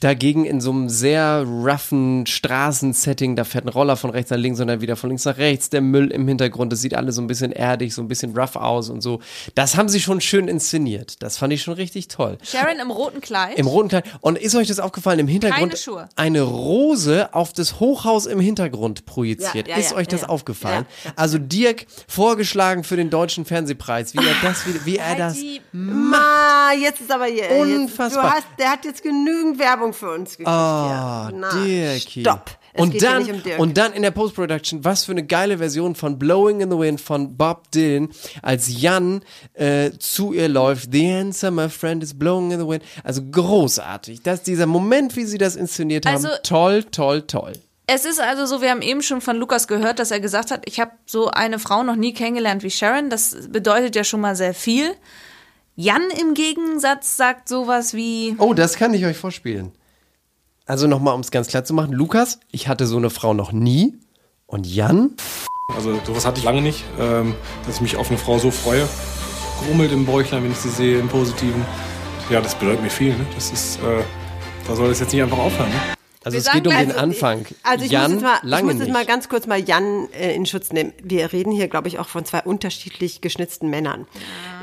[0.04, 4.60] dagegen in so einem sehr roughen Straßensetting, da fährt ein Roller von rechts nach links
[4.60, 7.22] und dann wieder von links nach rechts, der Müll im Hintergrund, das sieht alles so
[7.22, 9.20] ein bisschen erdig, so ein bisschen rough aus und so.
[9.54, 11.22] Das haben sie schon schön inszeniert.
[11.22, 12.36] Das fand ich schon richtig toll.
[12.44, 13.58] Sharon im roten Kleid.
[13.58, 14.04] Im roten Kleid.
[14.20, 15.18] Und ist euch das aufgefallen?
[15.20, 16.08] Im Hintergrund Keine Schuhe.
[16.16, 19.68] eine Rose auf das Hochhaus im Hintergrund projiziert.
[19.68, 20.84] Ja, ja, ist ja, euch das aufgefallen?
[21.16, 25.62] Also Dirk vorgeschlagen für den deutschen Fernsehpreis, wie er das, wie, wie er das die-
[25.72, 27.50] Ma, jetzt ist aber hier.
[27.58, 28.04] Unfassbar.
[28.06, 30.48] Jetzt, du hast, der hat jetzt genügend Werbung für uns gekriegt.
[30.48, 31.30] Oh, ja.
[31.32, 32.20] Na, Dirki.
[32.20, 32.50] Stopp.
[32.76, 33.58] Es Und dann, nicht um Dirk.
[33.60, 37.00] und dann in der Post-Production, was für eine geile Version von Blowing in the Wind
[37.00, 38.08] von Bob Dylan,
[38.42, 39.22] als Jan
[39.52, 40.90] äh, zu ihr läuft.
[40.92, 42.82] The answer, my friend, is blowing in the wind.
[43.04, 44.22] Also großartig.
[44.22, 47.52] Das, dieser Moment, wie sie das inszeniert haben, Also- toll, toll, toll.
[47.86, 50.62] Es ist also so, wir haben eben schon von Lukas gehört, dass er gesagt hat,
[50.64, 53.10] ich habe so eine Frau noch nie kennengelernt wie Sharon.
[53.10, 54.94] Das bedeutet ja schon mal sehr viel.
[55.76, 59.70] Jan im Gegensatz sagt sowas wie, Oh, das kann ich euch vorspielen.
[60.66, 61.92] Also nochmal, um es ganz klar zu machen.
[61.92, 63.98] Lukas, ich hatte so eine Frau noch nie.
[64.46, 65.10] Und Jan?
[65.74, 67.34] Also sowas hatte ich lange nicht, ähm,
[67.66, 68.88] dass ich mich auf eine Frau so freue.
[69.66, 71.64] Grummelt im Bäuchlein, wenn ich sie sehe, im Positiven.
[72.30, 73.10] Ja, das bedeutet mir viel.
[73.10, 73.26] Ne?
[73.34, 74.02] Das ist, äh,
[74.66, 75.68] da soll es jetzt nicht einfach aufhören.
[75.68, 75.80] Ne?
[76.24, 77.46] Also Wir es geht um sagen den Anfang.
[77.62, 78.92] Also ich Jan, muss jetzt mal, ich lange muss jetzt nicht.
[78.92, 80.94] mal ganz kurz mal Jan äh, in Schutz nehmen.
[81.02, 84.06] Wir reden hier, glaube ich, auch von zwei unterschiedlich geschnitzten Männern.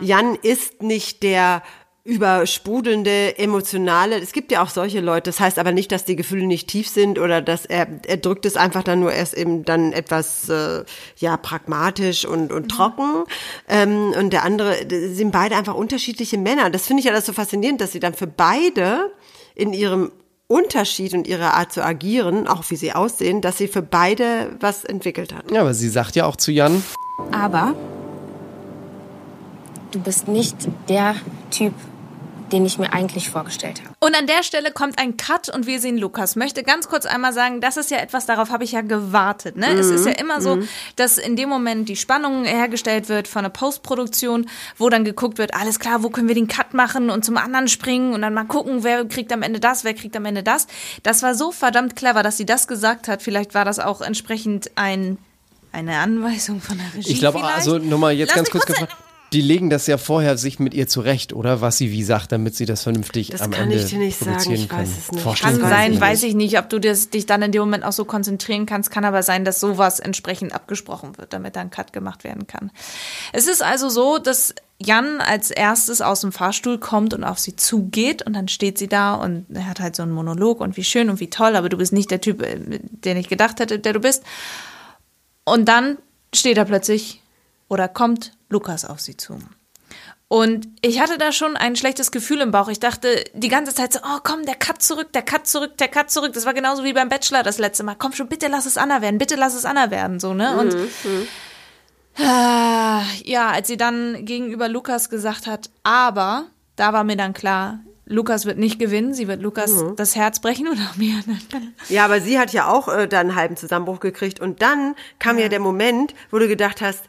[0.02, 1.62] Jan ist nicht der
[2.04, 4.18] übersprudelnde, emotionale.
[4.18, 5.30] Es gibt ja auch solche Leute.
[5.30, 8.46] Das heißt aber nicht, dass die Gefühle nicht tief sind oder dass er, er drückt
[8.46, 10.84] es einfach dann nur erst eben dann etwas, äh,
[11.18, 13.24] ja, pragmatisch und, und trocken.
[13.68, 14.78] Ähm, und der andere,
[15.14, 16.72] sind beide einfach unterschiedliche Männer.
[16.72, 19.12] Das finde ich ja das so faszinierend, dass sie dann für beide
[19.54, 20.12] in ihrem
[20.48, 24.84] Unterschied und ihrer Art zu agieren, auch wie sie aussehen, dass sie für beide was
[24.84, 25.50] entwickelt hat.
[25.52, 26.84] Ja, aber sie sagt ja auch zu Jan,
[27.32, 27.74] Aber
[29.92, 30.58] du bist nicht
[30.90, 31.16] der
[31.52, 31.74] Typ,
[32.52, 33.96] den ich mir eigentlich vorgestellt habe.
[34.00, 36.36] Und an der Stelle kommt ein Cut und wir sehen Lukas.
[36.36, 39.58] Möchte ganz kurz einmal sagen, das ist ja etwas, darauf habe ich ja gewartet.
[39.58, 39.68] Ne?
[39.68, 40.60] Es ist ja immer so,
[40.96, 44.48] dass in dem Moment die Spannung hergestellt wird von einer Postproduktion,
[44.78, 47.68] wo dann geguckt wird, alles klar, wo können wir den Cut machen und zum anderen
[47.68, 50.68] springen und dann mal gucken, wer kriegt am Ende das, wer kriegt am Ende das.
[51.04, 53.22] Das war so verdammt clever, dass sie das gesagt hat.
[53.22, 55.18] Vielleicht war das auch entsprechend ein,
[55.72, 57.12] eine Anweisung von der Regie.
[57.12, 59.11] ich glaube, also nochmal jetzt Lass ganz kurz kurz gefragt.
[59.34, 61.62] Die legen das ja vorher sich mit ihr zurecht, oder?
[61.62, 64.18] Was sie wie sagt, damit sie das vernünftig Das am kann Ende ich dir nicht
[64.18, 64.82] sagen, produzieren ich können.
[64.82, 65.24] weiß es nicht.
[65.24, 67.94] Vorstellen Kann sein, weiß ich nicht, ob du das, dich dann in dem Moment auch
[67.94, 68.92] so konzentrieren kannst.
[68.92, 72.72] Kann aber sein, dass sowas entsprechend abgesprochen wird, damit dann Cut gemacht werden kann.
[73.32, 77.56] Es ist also so, dass Jan als erstes aus dem Fahrstuhl kommt und auf sie
[77.56, 80.84] zugeht und dann steht sie da und er hat halt so einen Monolog und wie
[80.84, 83.80] schön und wie toll, aber du bist nicht der Typ, äh, den ich gedacht hätte,
[83.80, 84.24] der du bist.
[85.46, 85.98] Und dann
[86.34, 87.22] steht er plötzlich
[87.70, 89.40] oder kommt Lukas auf sie zu.
[90.28, 92.70] Und ich hatte da schon ein schlechtes Gefühl im Bauch.
[92.70, 95.90] Ich dachte die ganze Zeit so, oh komm, der Cut zurück, der Cut zurück, der
[95.90, 96.32] Cut zurück.
[96.32, 97.96] Das war genauso wie beim Bachelor das letzte Mal.
[97.96, 100.58] Komm schon, bitte lass es Anna werden, bitte lass es Anna werden, so, ne?
[100.58, 100.74] Und
[102.18, 107.80] Ah, ja, als sie dann gegenüber Lukas gesagt hat, aber, da war mir dann klar,
[108.06, 111.24] Lukas wird nicht gewinnen, sie wird Lukas das Herz brechen oder mir.
[111.88, 114.40] Ja, aber sie hat ja auch äh, dann einen halben Zusammenbruch gekriegt.
[114.40, 115.48] Und dann kam ja.
[115.48, 117.04] der Moment, wo du gedacht hast,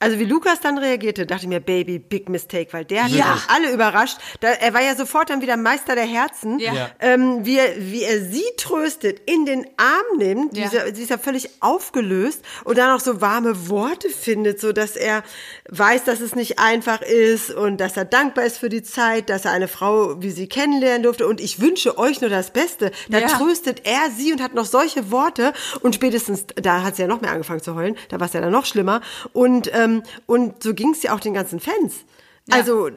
[0.00, 3.36] also wie Lukas dann reagierte, dachte ich mir, Baby, big mistake, weil der hat Ja.
[3.48, 4.18] alle überrascht.
[4.40, 6.58] Da, er war ja sofort dann wieder Meister der Herzen.
[6.60, 6.90] Ja.
[7.00, 10.64] Ähm, wie, er, wie er sie tröstet, in den Arm nimmt, Ja.
[10.68, 15.22] Dieser, ist ja völlig aufgelöst und dann auch so warme Worte findet, so dass er
[15.68, 19.44] weiß, dass es nicht einfach ist und dass er dankbar ist für die Zeit, dass
[19.46, 22.92] er eine Frau wie sie kennenlernen durfte und ich wünsche euch nur das Beste.
[23.08, 23.26] Da Ja.
[23.26, 27.20] tröstet er sie und hat noch solche Worte und spätestens, da hat sie ja noch
[27.20, 29.00] mehr angefangen zu heulen, da war es ja dann noch schlimmer
[29.32, 29.87] und, ähm,
[30.26, 32.04] und so ging es ja auch den ganzen Fans.
[32.50, 32.92] Also, äh,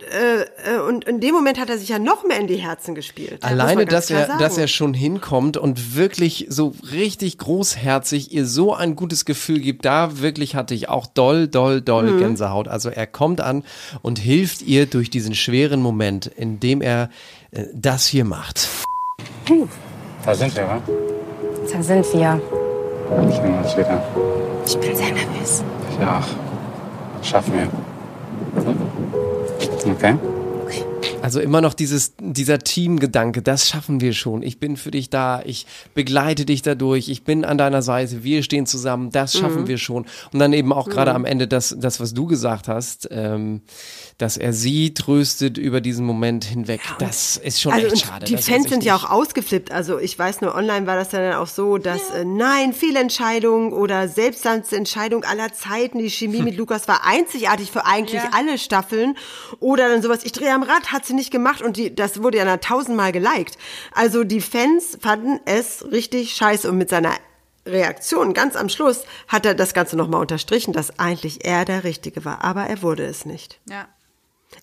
[0.63, 3.43] äh, und in dem Moment hat er sich ja noch mehr in die Herzen gespielt.
[3.43, 4.39] Alleine, dass er, sagen.
[4.39, 9.83] dass er schon hinkommt und wirklich so richtig großherzig ihr so ein gutes Gefühl gibt,
[9.83, 12.19] da wirklich hatte ich auch doll, doll, doll Mhm.
[12.19, 12.69] Gänsehaut.
[12.69, 13.65] Also er kommt an
[14.01, 17.09] und hilft ihr durch diesen schweren Moment, indem er
[17.51, 18.69] äh, das hier macht.
[20.23, 20.81] Da sind wir, wa?
[21.73, 22.41] Da sind wir.
[23.29, 24.01] Ich nehme uns wieder.
[24.65, 25.61] Ich bin sehr nervös.
[25.99, 26.23] Ja,
[27.24, 27.67] schaffen wir.
[29.91, 30.15] Okay.
[31.21, 34.41] Also immer noch dieses, dieser Teamgedanke, das schaffen wir schon.
[34.43, 38.41] Ich bin für dich da, ich begleite dich dadurch, ich bin an deiner Seite, wir
[38.43, 39.67] stehen zusammen, das schaffen Mhm.
[39.67, 40.05] wir schon.
[40.33, 41.15] Und dann eben auch gerade Mhm.
[41.17, 43.61] am Ende das, das, was du gesagt hast, ähm,
[44.17, 46.81] dass er sie tröstet über diesen Moment hinweg.
[46.99, 48.25] das ist schon also echt schade.
[48.25, 49.71] Die Fans sind ja auch ausgeflippt.
[49.71, 54.07] Also ich weiß nur, online war das dann auch so, dass äh, nein, Fehlentscheidung oder
[54.07, 55.99] Selbstentscheidung aller Zeiten.
[55.99, 58.29] Die Chemie mit Lukas war einzigartig für eigentlich Ja.
[58.33, 59.15] alle Staffeln.
[59.59, 62.37] Oder dann sowas, ich drehe am Rad, hat sie nicht gemacht und die, das wurde
[62.37, 63.57] ja tausendmal geliked.
[63.93, 67.13] Also die Fans fanden es richtig scheiße und mit seiner
[67.65, 72.25] Reaktion ganz am Schluss hat er das Ganze nochmal unterstrichen, dass eigentlich er der Richtige
[72.25, 72.43] war.
[72.43, 73.59] Aber er wurde es nicht.
[73.69, 73.87] Ja.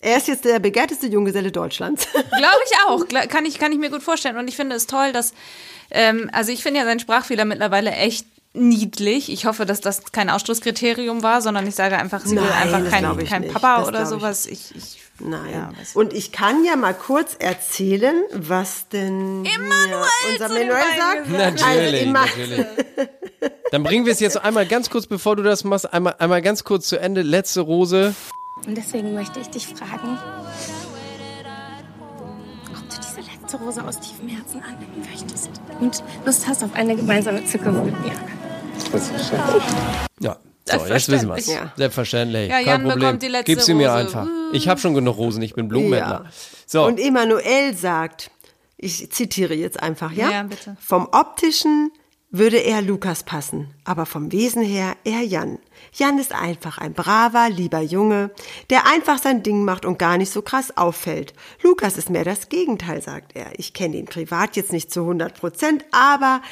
[0.01, 2.07] Er ist jetzt der begehrteste Junggeselle Deutschlands.
[2.13, 3.27] Glaube ich auch.
[3.27, 4.37] Kann ich, kann ich mir gut vorstellen.
[4.37, 5.33] Und ich finde es toll, dass,
[5.89, 9.31] ähm, also ich finde ja seinen Sprachfehler mittlerweile echt niedlich.
[9.31, 12.79] Ich hoffe, dass das kein Ausschlusskriterium war, sondern ich sage einfach, sie will Nein, einfach
[12.81, 13.47] das kein, kein.
[13.53, 14.45] Papa Das oder sowas.
[14.45, 15.75] Ich, ich Nein.
[15.93, 21.29] Und ich kann ja mal kurz erzählen, was denn Emanuel unser Manuel sagt.
[21.29, 22.65] Natürlich, Also, natürlich.
[23.71, 26.63] Dann bringen wir es jetzt einmal ganz kurz, bevor du das machst, einmal, einmal ganz
[26.63, 27.21] kurz zu Ende.
[27.21, 28.15] Letzte Rose.
[28.65, 30.17] Und deswegen möchte ich dich fragen,
[32.73, 35.49] ob du diese letzte Rose aus tiefem Herzen annehmen möchtest
[35.79, 38.11] und Lust hast auf eine gemeinsame Zukunft mit mir.
[40.19, 40.37] Ja.
[40.71, 41.45] So, jetzt wissen wir es.
[41.45, 41.47] Selbstverständlich.
[41.47, 41.73] Ja.
[41.75, 42.49] Selbstverständlich.
[42.49, 42.99] Ja, Kein Jan Problem.
[42.99, 43.99] bekommt die letzte Gib sie mir Rose.
[43.99, 44.27] einfach.
[44.53, 46.23] Ich habe schon genug Rosen, ich bin Blumenhändler.
[46.25, 46.31] Ja.
[46.65, 46.85] So.
[46.85, 48.31] Und Emanuel sagt,
[48.77, 50.31] ich zitiere jetzt einfach, ja?
[50.31, 50.77] Ja, bitte.
[50.79, 51.91] Vom optischen
[52.31, 55.57] würde er Lukas passen, aber vom Wesen her eher Jan.
[55.93, 58.29] Jan ist einfach ein braver, lieber Junge,
[58.69, 61.33] der einfach sein Ding macht und gar nicht so krass auffällt.
[61.63, 63.57] Lukas ist mehr das Gegenteil, sagt er.
[63.57, 66.43] Ich kenne ihn privat jetzt nicht zu 100 Prozent, aber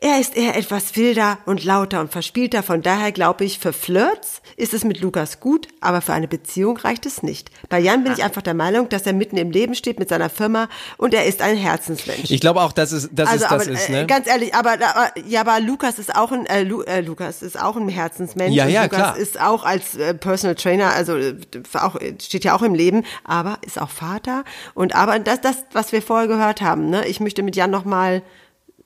[0.00, 2.62] er ist eher etwas wilder und lauter und verspielter.
[2.62, 6.78] Von daher glaube ich, für Flirts ist es mit Lukas gut, aber für eine Beziehung
[6.78, 7.50] reicht es nicht.
[7.68, 10.30] Bei Jan bin ich einfach der Meinung, dass er mitten im Leben steht mit seiner
[10.30, 12.30] Firma und er ist ein Herzensmensch.
[12.30, 14.06] ich glaube auch, dass es, dass also, es das aber, ist, äh, ne?
[14.06, 17.60] ganz ehrlich, aber, aber ja, aber Lukas ist auch ein äh, Lu, äh, Lukas ist
[17.60, 18.54] auch ein Herzensmensch.
[18.54, 19.16] Ja, ja, Lukas klar.
[19.16, 21.36] ist auch als äh, Personal Trainer, also äh,
[21.74, 25.92] auch steht ja auch im Leben, aber ist auch Vater und aber das, das, was
[25.92, 28.22] wir vorher gehört haben, ne, ich möchte mit Jan noch mal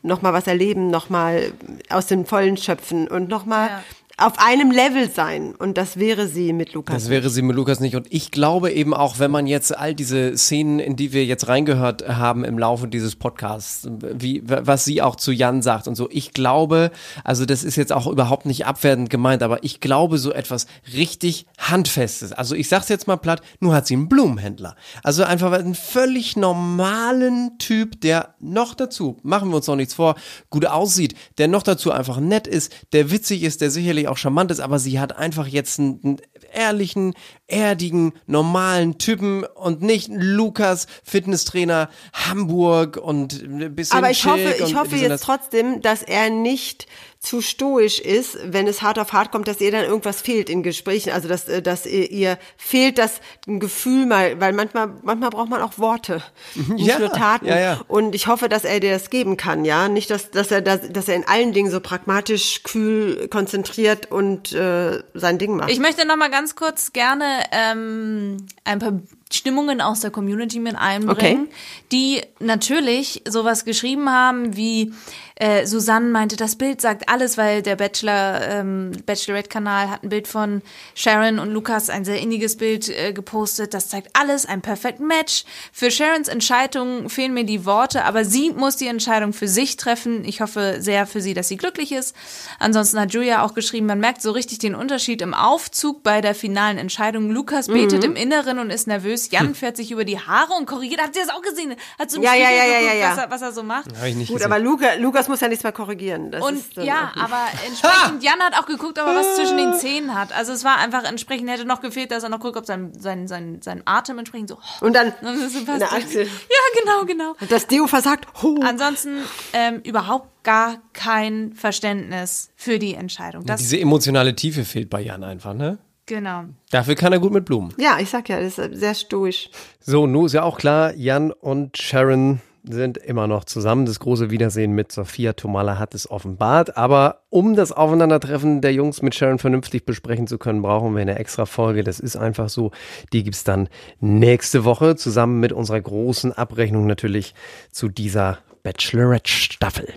[0.02, 1.52] noch mal was erleben, noch mal
[1.88, 3.82] aus dem Vollen schöpfen und noch mal
[4.16, 6.94] auf einem Level sein und das wäre sie mit Lukas.
[6.94, 7.96] Das wäre sie mit Lukas nicht.
[7.96, 11.48] Und ich glaube eben auch, wenn man jetzt all diese Szenen, in die wir jetzt
[11.48, 16.08] reingehört haben im Laufe dieses Podcasts, wie, was sie auch zu Jan sagt und so,
[16.10, 16.90] ich glaube,
[17.24, 21.46] also das ist jetzt auch überhaupt nicht abwertend gemeint, aber ich glaube so etwas richtig
[21.58, 22.32] Handfestes.
[22.32, 24.76] Also ich sag's jetzt mal platt, nur hat sie einen Blumenhändler.
[25.02, 30.16] Also einfach einen völlig normalen Typ, der noch dazu, machen wir uns noch nichts vor,
[30.50, 34.50] gut aussieht, der noch dazu einfach nett ist, der witzig ist, der sicherlich auch charmant
[34.50, 36.20] ist, aber sie hat einfach jetzt einen, einen
[36.52, 37.14] ehrlichen,
[37.52, 44.74] erdigen, normalen Typen und nicht Lukas, Fitnesstrainer, Hamburg und ein bisschen Aber ich hoffe, ich
[44.74, 45.20] hoffe jetzt das.
[45.20, 46.86] trotzdem, dass er nicht
[47.20, 50.64] zu stoisch ist, wenn es hart auf hart kommt, dass ihr dann irgendwas fehlt in
[50.64, 55.30] Gesprächen, also dass, äh, dass ihr, ihr fehlt das ein Gefühl mal, weil manchmal, manchmal
[55.30, 56.20] braucht man auch Worte,
[56.54, 57.46] nicht Ja, nur Taten.
[57.46, 57.80] ja, ja.
[57.86, 60.90] Und ich hoffe, dass er dir das geben kann, ja, nicht, dass, dass er, dass,
[60.90, 65.70] dass er in allen Dingen so pragmatisch, kühl, konzentriert und äh, sein Ding macht.
[65.70, 69.00] Ich möchte noch mal ganz kurz gerne ähm, ein paar
[69.34, 71.48] Stimmungen aus der Community mit einbringen,
[71.90, 74.92] die natürlich sowas geschrieben haben wie
[75.36, 80.28] äh, Susanne meinte, das Bild sagt alles, weil der Bachelor ähm, Bachelorette-Kanal hat ein Bild
[80.28, 80.62] von
[80.94, 83.74] Sharon und Lukas, ein sehr inniges Bild äh, gepostet.
[83.74, 85.44] Das zeigt alles, ein Perfect Match.
[85.72, 90.24] Für Sharons Entscheidung fehlen mir die Worte, aber sie muss die Entscheidung für sich treffen.
[90.24, 92.14] Ich hoffe sehr für sie, dass sie glücklich ist.
[92.58, 96.34] Ansonsten hat Julia auch geschrieben, man merkt so richtig den Unterschied im Aufzug bei der
[96.34, 97.30] finalen Entscheidung.
[97.30, 98.10] Lukas betet Mhm.
[98.10, 99.21] im Inneren und ist nervös.
[99.30, 101.00] Jan fährt sich über die Haare und korrigiert.
[101.00, 101.74] Habt ihr das auch gesehen?
[101.98, 103.10] Hat so im Ja, ja, ja, ja, geguckt, ja, ja.
[103.10, 103.86] Was, er, was er so macht.
[103.96, 104.52] Hab ich nicht Gut, gesehen.
[104.52, 106.30] aber Luca, Lukas muss ja nichts mehr korrigieren.
[106.30, 109.56] Das Und ist dann ja, aber entsprechend, Jan hat auch geguckt, ob er was zwischen
[109.56, 110.32] den Zähnen hat.
[110.32, 113.28] Also es war einfach entsprechend, hätte noch gefehlt, dass er noch guckt, ob sein, sein,
[113.28, 114.58] sein, sein Atem entsprechend so.
[114.80, 116.24] Und dann Das ist fast eine Achsel.
[116.24, 117.34] Ja, genau, genau.
[117.48, 118.26] Das Deo versagt.
[118.42, 118.58] Ho.
[118.62, 119.18] Ansonsten
[119.52, 123.44] ähm, überhaupt gar kein Verständnis für die Entscheidung.
[123.46, 125.78] Das, Diese emotionale Tiefe fehlt bei Jan einfach, ne?
[126.06, 126.44] Genau.
[126.70, 127.72] Dafür kann er gut mit Blumen.
[127.78, 129.50] Ja, ich sag ja, das ist sehr stoisch.
[129.80, 133.86] So, nun ist ja auch klar, Jan und Sharon sind immer noch zusammen.
[133.86, 136.76] Das große Wiedersehen mit Sophia Tomala hat es offenbart.
[136.76, 141.18] Aber um das Aufeinandertreffen der Jungs mit Sharon vernünftig besprechen zu können, brauchen wir eine
[141.18, 141.82] extra Folge.
[141.82, 142.70] Das ist einfach so.
[143.12, 143.68] Die gibt's dann
[144.00, 147.34] nächste Woche zusammen mit unserer großen Abrechnung natürlich
[147.72, 149.94] zu dieser Bachelorette-Staffel.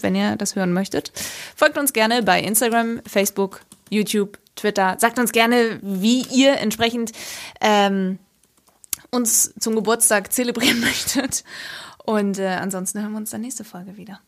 [0.00, 1.12] Wenn ihr das hören möchtet,
[1.56, 4.96] folgt uns gerne bei Instagram, Facebook, YouTube, Twitter.
[4.98, 7.12] Sagt uns gerne, wie ihr entsprechend
[7.60, 8.18] ähm,
[9.10, 11.44] uns zum Geburtstag zelebrieren möchtet.
[12.04, 14.20] Und äh, ansonsten hören wir uns dann nächste Folge wieder.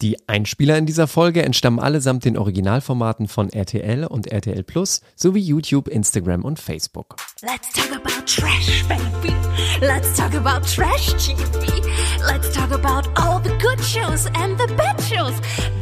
[0.00, 5.40] Die Einspieler in dieser Folge entstammen allesamt den Originalformaten von RTL und RTL Plus sowie
[5.40, 7.16] YouTube, Instagram und Facebook.
[7.42, 9.34] Let's talk about trash, baby.
[9.80, 11.82] Let's talk about trash TV.
[12.24, 15.34] Let's talk about all the good shows and the bad shows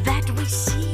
[0.05, 0.91] that we see.